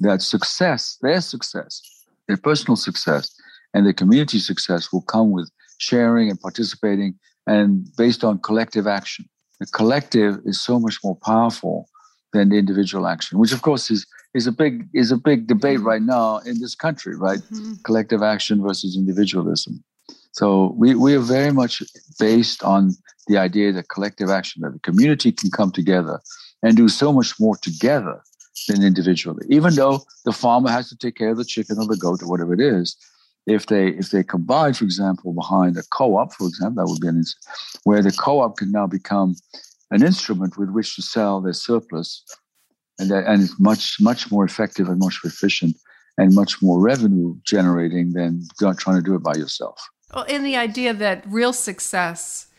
that 0.00 0.22
success, 0.22 0.98
their 1.02 1.20
success, 1.20 1.82
their 2.26 2.36
personal 2.36 2.76
success, 2.76 3.30
and 3.74 3.86
their 3.86 3.92
community 3.92 4.38
success 4.38 4.92
will 4.92 5.02
come 5.02 5.30
with 5.30 5.50
sharing 5.78 6.28
and 6.30 6.40
participating 6.40 7.14
and 7.46 7.86
based 7.96 8.24
on 8.24 8.38
collective 8.38 8.86
action. 8.86 9.28
The 9.60 9.66
collective 9.66 10.40
is 10.44 10.60
so 10.60 10.78
much 10.80 10.98
more 11.04 11.16
powerful 11.24 11.88
than 12.32 12.48
the 12.48 12.56
individual 12.56 13.06
action, 13.06 13.38
which 13.38 13.52
of 13.52 13.62
course 13.62 13.90
is 13.90 14.06
is 14.32 14.46
a 14.46 14.52
big 14.52 14.88
is 14.94 15.10
a 15.10 15.16
big 15.16 15.48
debate 15.48 15.80
right 15.80 16.02
now 16.02 16.38
in 16.38 16.60
this 16.60 16.74
country, 16.74 17.16
right? 17.16 17.40
Mhm. 17.50 17.82
Collective 17.82 18.22
action 18.22 18.62
versus 18.62 18.96
individualism. 18.96 19.82
So 20.32 20.74
we, 20.76 20.94
we 20.94 21.14
are 21.16 21.26
very 21.38 21.52
much 21.52 21.82
based 22.18 22.62
on 22.62 22.94
the 23.26 23.36
idea 23.36 23.72
that 23.72 23.88
collective 23.88 24.30
action, 24.30 24.62
that 24.62 24.72
the 24.72 24.78
community 24.78 25.32
can 25.32 25.50
come 25.50 25.72
together 25.72 26.20
and 26.62 26.76
do 26.76 26.88
so 26.88 27.12
much 27.12 27.40
more 27.40 27.56
together 27.56 28.22
than 28.68 28.82
individually. 28.82 29.46
Even 29.48 29.74
though 29.74 30.04
the 30.24 30.32
farmer 30.32 30.70
has 30.70 30.88
to 30.88 30.96
take 30.96 31.16
care 31.16 31.30
of 31.30 31.38
the 31.38 31.44
chicken 31.44 31.78
or 31.78 31.86
the 31.86 31.96
goat 31.96 32.22
or 32.22 32.28
whatever 32.28 32.54
it 32.54 32.60
is, 32.60 32.96
if 33.46 33.66
they 33.66 33.88
if 33.88 34.10
they 34.10 34.22
combine, 34.22 34.74
for 34.74 34.84
example, 34.84 35.32
behind 35.32 35.76
a 35.76 35.82
co-op, 35.92 36.34
for 36.34 36.46
example, 36.46 36.84
that 36.84 36.90
would 36.90 37.00
be 37.00 37.08
an 37.08 37.24
where 37.84 38.02
the 38.02 38.12
co-op 38.12 38.56
can 38.58 38.70
now 38.70 38.86
become 38.86 39.34
an 39.90 40.02
instrument 40.04 40.56
with 40.56 40.70
which 40.70 40.94
to 40.96 41.02
sell 41.02 41.40
their 41.40 41.52
surplus, 41.52 42.22
and 42.98 43.10
that, 43.10 43.26
and 43.26 43.42
it's 43.42 43.58
much 43.58 44.00
much 44.00 44.30
more 44.30 44.44
effective 44.44 44.88
and 44.88 44.98
much 44.98 45.18
more 45.24 45.30
efficient 45.30 45.76
and 46.18 46.34
much 46.34 46.60
more 46.60 46.80
revenue 46.80 47.34
generating 47.46 48.12
than 48.12 48.46
trying 48.76 48.96
to 48.96 49.02
do 49.02 49.14
it 49.14 49.22
by 49.22 49.34
yourself. 49.34 49.80
Well, 50.14 50.24
in 50.24 50.42
the 50.42 50.56
idea 50.56 50.92
that 50.92 51.24
real 51.26 51.52
success 51.52 52.49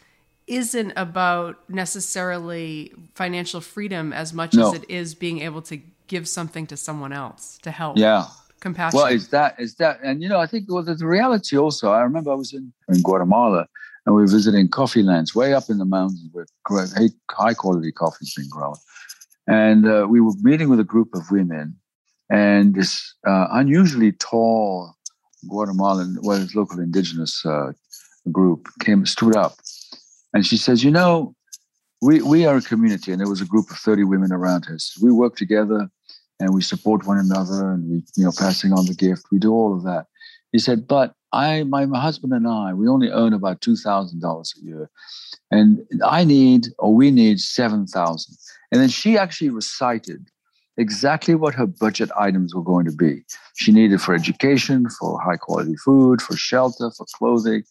isn't 0.48 0.94
about 0.96 1.58
necessarily 1.70 2.94
financial 3.16 3.62
freedom 3.62 4.12
as 4.14 4.34
much 4.34 4.54
No. 4.54 4.68
as 4.70 4.74
it 4.82 4.90
is 4.90 5.16
being 5.16 5.40
able 5.40 5.62
to 5.64 5.80
give 6.08 6.28
something 6.28 6.68
to 6.68 6.78
someone 6.78 7.14
else 7.14 7.58
to 7.62 7.72
help. 7.72 7.98
Yeah. 7.98 8.26
Compassion. 8.60 8.98
Well, 8.98 9.08
it's 9.08 9.28
that, 9.28 9.56
it's 9.58 9.76
that, 9.76 10.00
and 10.04 10.22
you 10.22 10.30
know, 10.30 10.40
I 10.40 10.46
think 10.46 10.66
well, 10.70 10.84
the 10.84 10.96
reality 11.06 11.58
also. 11.58 11.92
I 11.92 12.02
remember 12.02 12.32
I 12.32 12.36
was 12.36 12.54
in, 12.54 12.72
in 12.90 13.02
Guatemala 13.02 13.68
and 14.06 14.16
we 14.16 14.22
were 14.22 14.28
visiting 14.28 14.68
coffee 14.68 15.02
lands 15.02 15.34
way 15.34 15.54
up 15.54 15.70
in 15.70 15.80
the 15.80 15.86
mountains 15.86 16.28
where 16.32 16.46
great, 16.64 16.90
high 17.32 17.56
quality 17.56 17.92
coffee 17.92 18.24
is 18.26 18.34
being 18.36 18.50
grown, 18.50 18.76
and 19.48 19.88
uh, 19.88 20.06
we 20.08 20.22
were 20.22 20.34
meeting 20.42 20.70
with 20.70 20.80
a 20.80 20.84
group 20.84 21.10
of 21.16 21.32
women, 21.32 21.76
and 22.30 22.76
this 22.76 23.16
uh, 23.28 23.48
unusually 23.52 24.12
tall 24.12 24.96
Guatemalan, 25.48 26.20
well, 26.22 26.40
it's 26.42 26.54
local 26.54 26.80
indigenous 26.80 27.44
uh, 27.46 27.72
group 28.32 28.70
came 28.80 29.06
stood 29.08 29.36
up, 29.36 29.56
and 30.34 30.46
she 30.46 30.58
says, 30.58 30.84
"You 30.84 30.92
know, 30.92 31.36
we 32.02 32.22
we 32.22 32.46
are 32.46 32.58
a 32.58 32.62
community, 32.62 33.12
and 33.12 33.20
there 33.20 33.30
was 33.30 33.42
a 33.42 33.46
group 33.46 33.70
of 33.70 33.78
thirty 33.78 34.04
women 34.04 34.32
around 34.32 34.68
us. 34.68 34.98
We 35.02 35.12
work 35.12 35.36
together." 35.36 35.90
and 36.42 36.54
we 36.54 36.62
support 36.62 37.06
one 37.06 37.20
another 37.20 37.72
and 37.72 37.88
we 37.90 38.04
you 38.18 38.26
know 38.26 38.32
passing 38.38 38.74
on 38.74 38.86
the 38.88 38.96
gift. 38.96 39.28
We 39.32 39.40
do 39.40 39.54
all 39.54 39.74
of 39.74 39.84
that. 39.84 40.08
He 40.52 40.60
said 40.60 40.88
but 40.88 41.14
i 41.32 41.64
my, 41.64 41.86
my 41.86 42.02
husband 42.02 42.34
and 42.34 42.48
i 42.48 42.74
we 42.74 42.88
only 42.88 43.10
earn 43.10 43.34
about 43.34 43.62
$2000 43.62 44.58
a 44.58 44.66
year. 44.66 44.90
And 45.52 45.86
i 46.04 46.24
need 46.24 46.68
or 46.80 46.94
we 46.94 47.12
need 47.12 47.40
7000 47.40 48.36
and 48.72 48.82
then 48.82 48.90
she 48.90 49.18
actually 49.18 49.50
recited 49.50 50.28
exactly 50.78 51.36
what 51.36 51.54
her 51.54 51.68
budget 51.68 52.10
items 52.18 52.56
were 52.56 52.64
going 52.64 52.86
to 52.86 52.96
be. 52.96 53.22
She 53.56 53.72
needed 53.72 54.02
for 54.02 54.16
education 54.16 54.90
for 54.90 55.22
high 55.22 55.38
quality 55.38 55.76
food 55.76 56.22
for 56.22 56.36
shelter 56.36 56.90
for 56.98 57.06
clothing 57.18 57.64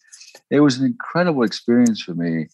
it 0.49 0.59
was 0.59 0.77
an 0.77 0.85
incredible 0.85 1.43
experience 1.43 2.01
for 2.01 2.13
me 2.13 2.47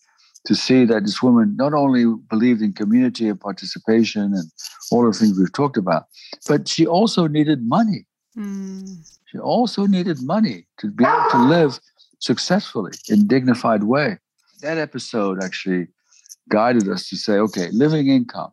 to 0.46 0.56
see 0.56 0.86
that 0.86 1.04
this 1.04 1.22
woman 1.22 1.56
not 1.58 1.74
only 1.74 2.06
believed 2.30 2.62
in 2.62 2.72
community 2.72 3.28
and 3.28 3.40
participation 3.40 4.34
and 4.34 4.50
all 4.92 5.06
the 5.06 5.18
things 5.18 5.38
we've 5.38 5.52
talked 5.52 5.78
about, 5.78 6.06
but 6.48 6.68
she 6.68 6.86
also 6.88 7.28
needed 7.28 7.68
money. 7.68 8.06
Mm. 8.38 8.98
She 9.26 9.38
also 9.40 9.86
needed 9.86 10.22
money 10.22 10.66
to 10.80 10.90
be 10.90 11.04
able 11.04 11.30
to 11.32 11.38
live 11.38 11.80
successfully 12.20 12.94
in 13.10 13.28
dignified 13.28 13.84
way. 13.84 14.18
That 14.62 14.78
episode 14.78 15.44
actually 15.44 15.88
guided 16.50 16.88
us 16.88 17.10
to 17.10 17.18
say, 17.18 17.34
okay, 17.34 17.70
living 17.72 18.08
income, 18.08 18.52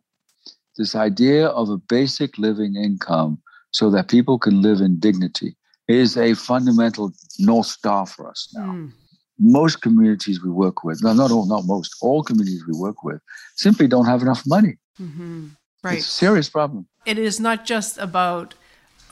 this 0.76 0.96
idea 0.96 1.46
of 1.46 1.70
a 1.70 1.76
basic 1.76 2.36
living 2.38 2.74
income 2.74 3.40
so 3.70 3.90
that 3.90 4.08
people 4.08 4.38
can 4.38 4.62
live 4.62 4.80
in 4.80 4.98
dignity 4.98 5.56
is 5.86 6.16
a 6.16 6.34
fundamental 6.34 7.12
North 7.38 7.66
Star 7.66 8.06
for 8.06 8.28
us 8.28 8.52
now 8.54 8.72
Mm. 8.72 8.92
Most 9.38 9.82
communities 9.82 10.42
we 10.42 10.50
work 10.50 10.84
with, 10.84 11.02
no, 11.02 11.12
not 11.12 11.30
all, 11.30 11.46
not 11.46 11.64
most, 11.66 11.94
all 12.00 12.22
communities 12.22 12.64
we 12.66 12.74
work 12.74 13.02
with 13.02 13.20
simply 13.56 13.86
don't 13.88 14.06
have 14.06 14.22
enough 14.22 14.42
money. 14.46 14.76
hmm 14.96 15.48
Right. 15.82 15.98
It's 15.98 16.06
a 16.08 16.10
serious 16.10 16.48
problem. 16.48 16.86
it 17.04 17.18
is 17.18 17.38
not 17.38 17.66
just 17.66 17.98
about 17.98 18.54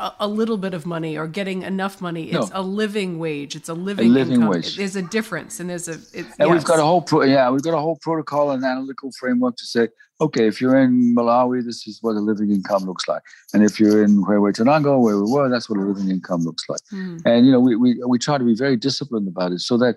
a, 0.02 0.14
a 0.26 0.28
little 0.28 0.58
bit 0.58 0.74
of 0.74 0.84
money 0.84 1.16
or 1.16 1.26
getting 1.26 1.62
enough 1.62 2.00
money. 2.00 2.24
It's 2.34 2.50
No. 2.50 2.60
a 2.60 2.62
living 2.82 3.18
wage. 3.18 3.52
It's 3.58 3.68
a 3.68 3.74
living, 3.88 4.12
living 4.12 4.34
income. 4.34 4.50
wage. 4.50 4.76
There's 4.76 4.96
a 4.96 5.06
difference, 5.18 5.60
and 5.60 5.66
there's 5.70 5.88
a. 5.88 5.96
And 6.38 6.50
we've 6.50 6.64
got 6.72 6.78
a 6.78 6.86
whole, 6.90 7.02
pro- 7.02 7.22
yeah, 7.22 7.48
we've 7.50 7.62
got 7.62 7.74
a 7.74 7.82
whole 7.86 7.98
protocol 8.08 8.50
and 8.50 8.64
analytical 8.64 9.10
framework 9.20 9.56
to 9.56 9.66
say, 9.74 9.88
okay, 10.20 10.46
if 10.46 10.60
you're 10.60 10.78
in 10.84 11.14
Malawi, 11.16 11.64
this 11.64 11.86
is 11.86 11.98
what 12.02 12.14
a 12.16 12.20
living 12.30 12.50
income 12.50 12.82
looks 12.90 13.06
like, 13.12 13.22
and 13.52 13.62
if 13.68 13.78
you're 13.80 14.02
in 14.04 14.12
where 14.26 14.40
we're 14.40 14.52
Huehuetenango, 14.52 15.00
where 15.00 15.16
we 15.22 15.30
were, 15.30 15.48
that's 15.48 15.68
what 15.70 15.78
a 15.78 15.82
living 15.82 16.10
income 16.10 16.42
looks 16.42 16.64
like. 16.68 16.80
Mm. 16.92 17.22
And 17.24 17.46
you 17.46 17.52
know, 17.52 17.60
we 17.60 17.76
we 17.76 17.90
we 18.12 18.18
try 18.18 18.38
to 18.38 18.44
be 18.44 18.56
very 18.64 18.76
disciplined 18.76 19.28
about 19.28 19.52
it, 19.52 19.60
so 19.60 19.76
that 19.78 19.94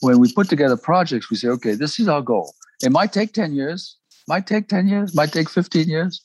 when 0.00 0.18
we 0.18 0.32
put 0.32 0.48
together 0.48 0.76
projects, 0.76 1.30
we 1.30 1.36
say, 1.36 1.48
okay, 1.48 1.74
this 1.74 1.98
is 2.00 2.08
our 2.08 2.22
goal. 2.22 2.54
It 2.82 2.92
might 2.92 3.12
take 3.12 3.32
ten 3.32 3.52
years, 3.54 3.96
might 4.26 4.46
take 4.46 4.68
ten 4.68 4.88
years, 4.88 5.14
might 5.14 5.32
take 5.32 5.48
fifteen 5.48 5.88
years, 5.88 6.20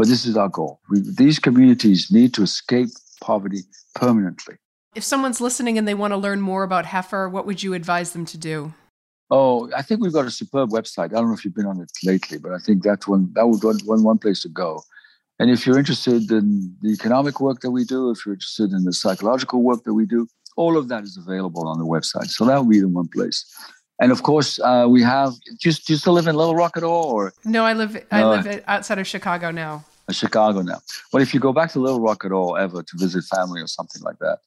but 0.00 0.08
this 0.08 0.24
is 0.24 0.34
our 0.34 0.48
goal. 0.48 0.80
We, 0.88 1.02
these 1.02 1.38
communities 1.38 2.10
need 2.10 2.32
to 2.32 2.42
escape 2.42 2.88
poverty 3.20 3.64
permanently. 3.94 4.54
If 4.94 5.04
someone's 5.04 5.42
listening 5.42 5.76
and 5.76 5.86
they 5.86 5.92
want 5.92 6.12
to 6.12 6.16
learn 6.16 6.40
more 6.40 6.62
about 6.62 6.86
heifer, 6.86 7.28
what 7.28 7.44
would 7.44 7.62
you 7.62 7.74
advise 7.74 8.12
them 8.14 8.24
to 8.24 8.38
do? 8.38 8.72
Oh, 9.30 9.70
I 9.76 9.82
think 9.82 10.00
we've 10.00 10.14
got 10.14 10.24
a 10.24 10.30
superb 10.30 10.70
website. 10.70 11.10
I 11.12 11.18
don't 11.18 11.28
know 11.28 11.34
if 11.34 11.44
you've 11.44 11.54
been 11.54 11.66
on 11.66 11.82
it 11.82 11.92
lately, 12.02 12.38
but 12.38 12.52
I 12.52 12.58
think 12.60 12.82
that's 12.82 13.06
one 13.06 13.30
that 13.34 13.46
would 13.46 13.62
one, 13.62 13.78
one, 13.84 14.02
one 14.02 14.16
place 14.16 14.40
to 14.40 14.48
go. 14.48 14.82
And 15.38 15.50
if 15.50 15.66
you're 15.66 15.78
interested 15.78 16.30
in 16.30 16.74
the 16.80 16.92
economic 16.92 17.38
work 17.38 17.60
that 17.60 17.70
we 17.70 17.84
do, 17.84 18.10
if 18.10 18.24
you're 18.24 18.36
interested 18.36 18.72
in 18.72 18.84
the 18.84 18.94
psychological 18.94 19.62
work 19.62 19.84
that 19.84 19.92
we 19.92 20.06
do, 20.06 20.26
all 20.56 20.78
of 20.78 20.88
that 20.88 21.04
is 21.04 21.18
available 21.18 21.68
on 21.68 21.78
the 21.78 21.84
website. 21.84 22.30
So 22.30 22.46
that 22.46 22.58
would 22.58 22.70
be 22.70 22.80
the 22.80 22.88
one 22.88 23.08
place. 23.08 23.44
And 24.00 24.12
of 24.12 24.22
course, 24.22 24.58
uh, 24.60 24.86
we 24.88 25.02
have. 25.02 25.34
Just 25.60 25.86
do 25.86 25.92
you 25.92 25.98
still 25.98 26.14
live 26.14 26.26
in 26.26 26.34
Little 26.34 26.56
Rock 26.56 26.78
at 26.78 26.84
all, 26.84 27.10
or 27.10 27.34
no? 27.44 27.66
I 27.66 27.74
live. 27.74 28.02
I 28.10 28.24
live 28.24 28.64
outside 28.66 28.98
of 28.98 29.06
Chicago 29.06 29.50
now. 29.50 29.84
Chicago 30.12 30.62
now. 30.62 30.80
But 31.12 31.22
if 31.22 31.34
you 31.34 31.40
go 31.40 31.52
back 31.52 31.72
to 31.72 31.80
Little 31.80 32.00
Rock 32.00 32.24
at 32.24 32.32
all 32.32 32.56
ever 32.56 32.82
to 32.82 32.96
visit 32.96 33.24
family 33.24 33.60
or 33.60 33.66
something 33.66 34.02
like 34.02 34.18
that, 34.18 34.38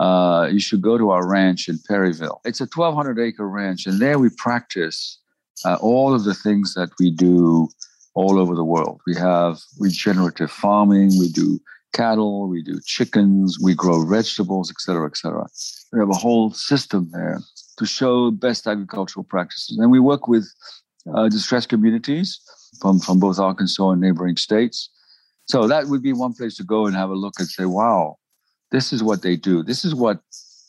uh, 0.00 0.46
you 0.46 0.60
should 0.60 0.80
go 0.80 0.96
to 0.96 1.10
our 1.10 1.28
ranch 1.28 1.68
in 1.68 1.78
Perryville. 1.86 2.40
It's 2.44 2.60
a 2.60 2.64
1,200 2.64 3.18
acre 3.18 3.48
ranch, 3.48 3.86
and 3.86 4.00
there 4.00 4.18
we 4.18 4.30
practice 4.30 5.18
uh, 5.64 5.76
all 5.80 6.14
of 6.14 6.24
the 6.24 6.34
things 6.34 6.74
that 6.74 6.90
we 6.98 7.10
do 7.10 7.68
all 8.14 8.38
over 8.38 8.54
the 8.54 8.64
world. 8.64 9.00
We 9.06 9.14
have 9.16 9.58
regenerative 9.78 10.50
farming, 10.50 11.18
we 11.18 11.28
do 11.28 11.60
cattle, 11.92 12.48
we 12.48 12.62
do 12.62 12.80
chickens, 12.84 13.58
we 13.62 13.74
grow 13.74 14.04
vegetables, 14.06 14.70
etc., 14.70 15.06
etc. 15.06 15.46
We 15.92 15.98
have 15.98 16.10
a 16.10 16.14
whole 16.14 16.52
system 16.52 17.10
there 17.12 17.40
to 17.76 17.86
show 17.86 18.30
best 18.30 18.66
agricultural 18.66 19.24
practices, 19.24 19.78
and 19.78 19.90
we 19.90 20.00
work 20.00 20.28
with 20.28 20.50
uh, 21.14 21.28
distressed 21.28 21.68
communities 21.68 22.40
from 22.80 23.00
from 23.00 23.18
both 23.18 23.38
Arkansas 23.38 23.90
and 23.90 24.00
neighboring 24.00 24.36
states. 24.36 24.90
So 25.50 25.66
that 25.66 25.88
would 25.88 26.02
be 26.02 26.12
one 26.12 26.32
place 26.32 26.56
to 26.58 26.64
go 26.64 26.86
and 26.86 26.94
have 26.94 27.10
a 27.10 27.14
look 27.14 27.34
and 27.40 27.48
say, 27.48 27.64
"Wow, 27.64 28.18
this 28.70 28.92
is 28.92 29.02
what 29.02 29.22
they 29.22 29.36
do. 29.36 29.64
This 29.64 29.84
is 29.84 29.94
what 29.94 30.20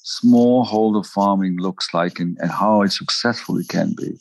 smallholder 0.03 1.05
farming 1.05 1.57
looks 1.57 1.93
like, 1.93 2.19
and, 2.19 2.35
and 2.41 2.49
how 2.49 2.85
successful 2.87 3.57
it 3.57 3.67
can 3.67 3.93
be." 3.93 4.17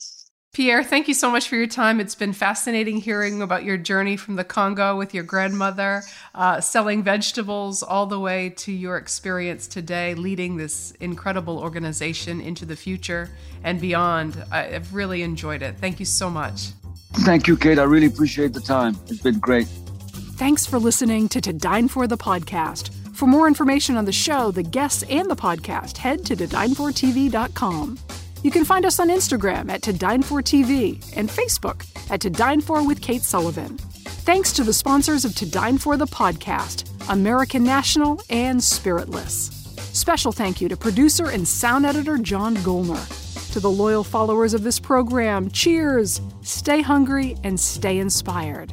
Pierre, 0.52 0.82
thank 0.82 1.06
you 1.06 1.14
so 1.14 1.30
much 1.30 1.48
for 1.48 1.54
your 1.54 1.68
time. 1.68 2.00
It's 2.00 2.16
been 2.16 2.32
fascinating 2.32 2.96
hearing 2.96 3.40
about 3.40 3.62
your 3.62 3.78
journey 3.78 4.16
from 4.16 4.34
the 4.34 4.42
Congo 4.42 4.96
with 4.96 5.14
your 5.14 5.22
grandmother, 5.22 6.02
uh, 6.34 6.60
selling 6.60 7.04
vegetables, 7.04 7.84
all 7.84 8.06
the 8.06 8.18
way 8.18 8.50
to 8.56 8.72
your 8.72 8.96
experience 8.96 9.68
today 9.68 10.14
leading 10.14 10.56
this 10.56 10.90
incredible 11.00 11.58
organization 11.60 12.40
into 12.40 12.66
the 12.66 12.76
future 12.76 13.30
and 13.62 13.80
beyond. 13.80 14.44
I've 14.50 14.92
really 14.92 15.22
enjoyed 15.22 15.62
it. 15.62 15.76
Thank 15.78 16.00
you 16.00 16.06
so 16.06 16.28
much. 16.28 16.72
Thank 17.28 17.46
you, 17.46 17.56
Kate. 17.56 17.78
I 17.78 17.84
really 17.84 18.08
appreciate 18.08 18.52
the 18.52 18.60
time. 18.60 18.98
It's 19.06 19.22
been 19.22 19.38
great. 19.38 19.68
Thanks 20.40 20.64
for 20.64 20.78
listening 20.78 21.28
to 21.28 21.40
To 21.42 21.52
Dine 21.52 21.86
For 21.86 22.06
the 22.06 22.16
podcast. 22.16 22.94
For 23.14 23.26
more 23.26 23.46
information 23.46 23.98
on 23.98 24.06
the 24.06 24.10
show, 24.12 24.50
the 24.50 24.62
guests, 24.62 25.02
and 25.10 25.30
the 25.30 25.36
podcast, 25.36 25.98
head 25.98 26.24
to 26.24 26.34
todinefortv.com. 26.34 27.98
You 28.42 28.50
can 28.50 28.64
find 28.64 28.86
us 28.86 28.98
on 28.98 29.10
Instagram 29.10 29.70
at 29.70 29.82
To 29.82 29.92
Dine 29.92 30.22
For 30.22 30.40
TV 30.40 30.94
and 31.14 31.28
Facebook 31.28 31.84
at 32.10 32.22
To 32.22 32.30
Dine 32.30 32.62
For 32.62 32.82
with 32.82 33.02
Kate 33.02 33.20
Sullivan. 33.20 33.76
Thanks 33.76 34.54
to 34.54 34.64
the 34.64 34.72
sponsors 34.72 35.26
of 35.26 35.34
To 35.34 35.44
Dine 35.44 35.76
For 35.76 35.98
the 35.98 36.06
podcast, 36.06 36.88
American 37.10 37.62
National 37.62 38.22
and 38.30 38.64
Spiritless. 38.64 39.52
Special 39.94 40.32
thank 40.32 40.62
you 40.62 40.70
to 40.70 40.76
producer 40.78 41.28
and 41.28 41.46
sound 41.46 41.84
editor 41.84 42.16
John 42.16 42.56
Golner. 42.56 43.52
To 43.52 43.60
the 43.60 43.70
loyal 43.70 44.04
followers 44.04 44.54
of 44.54 44.62
this 44.62 44.80
program, 44.80 45.50
cheers, 45.50 46.22
stay 46.40 46.80
hungry, 46.80 47.36
and 47.44 47.60
stay 47.60 47.98
inspired. 47.98 48.72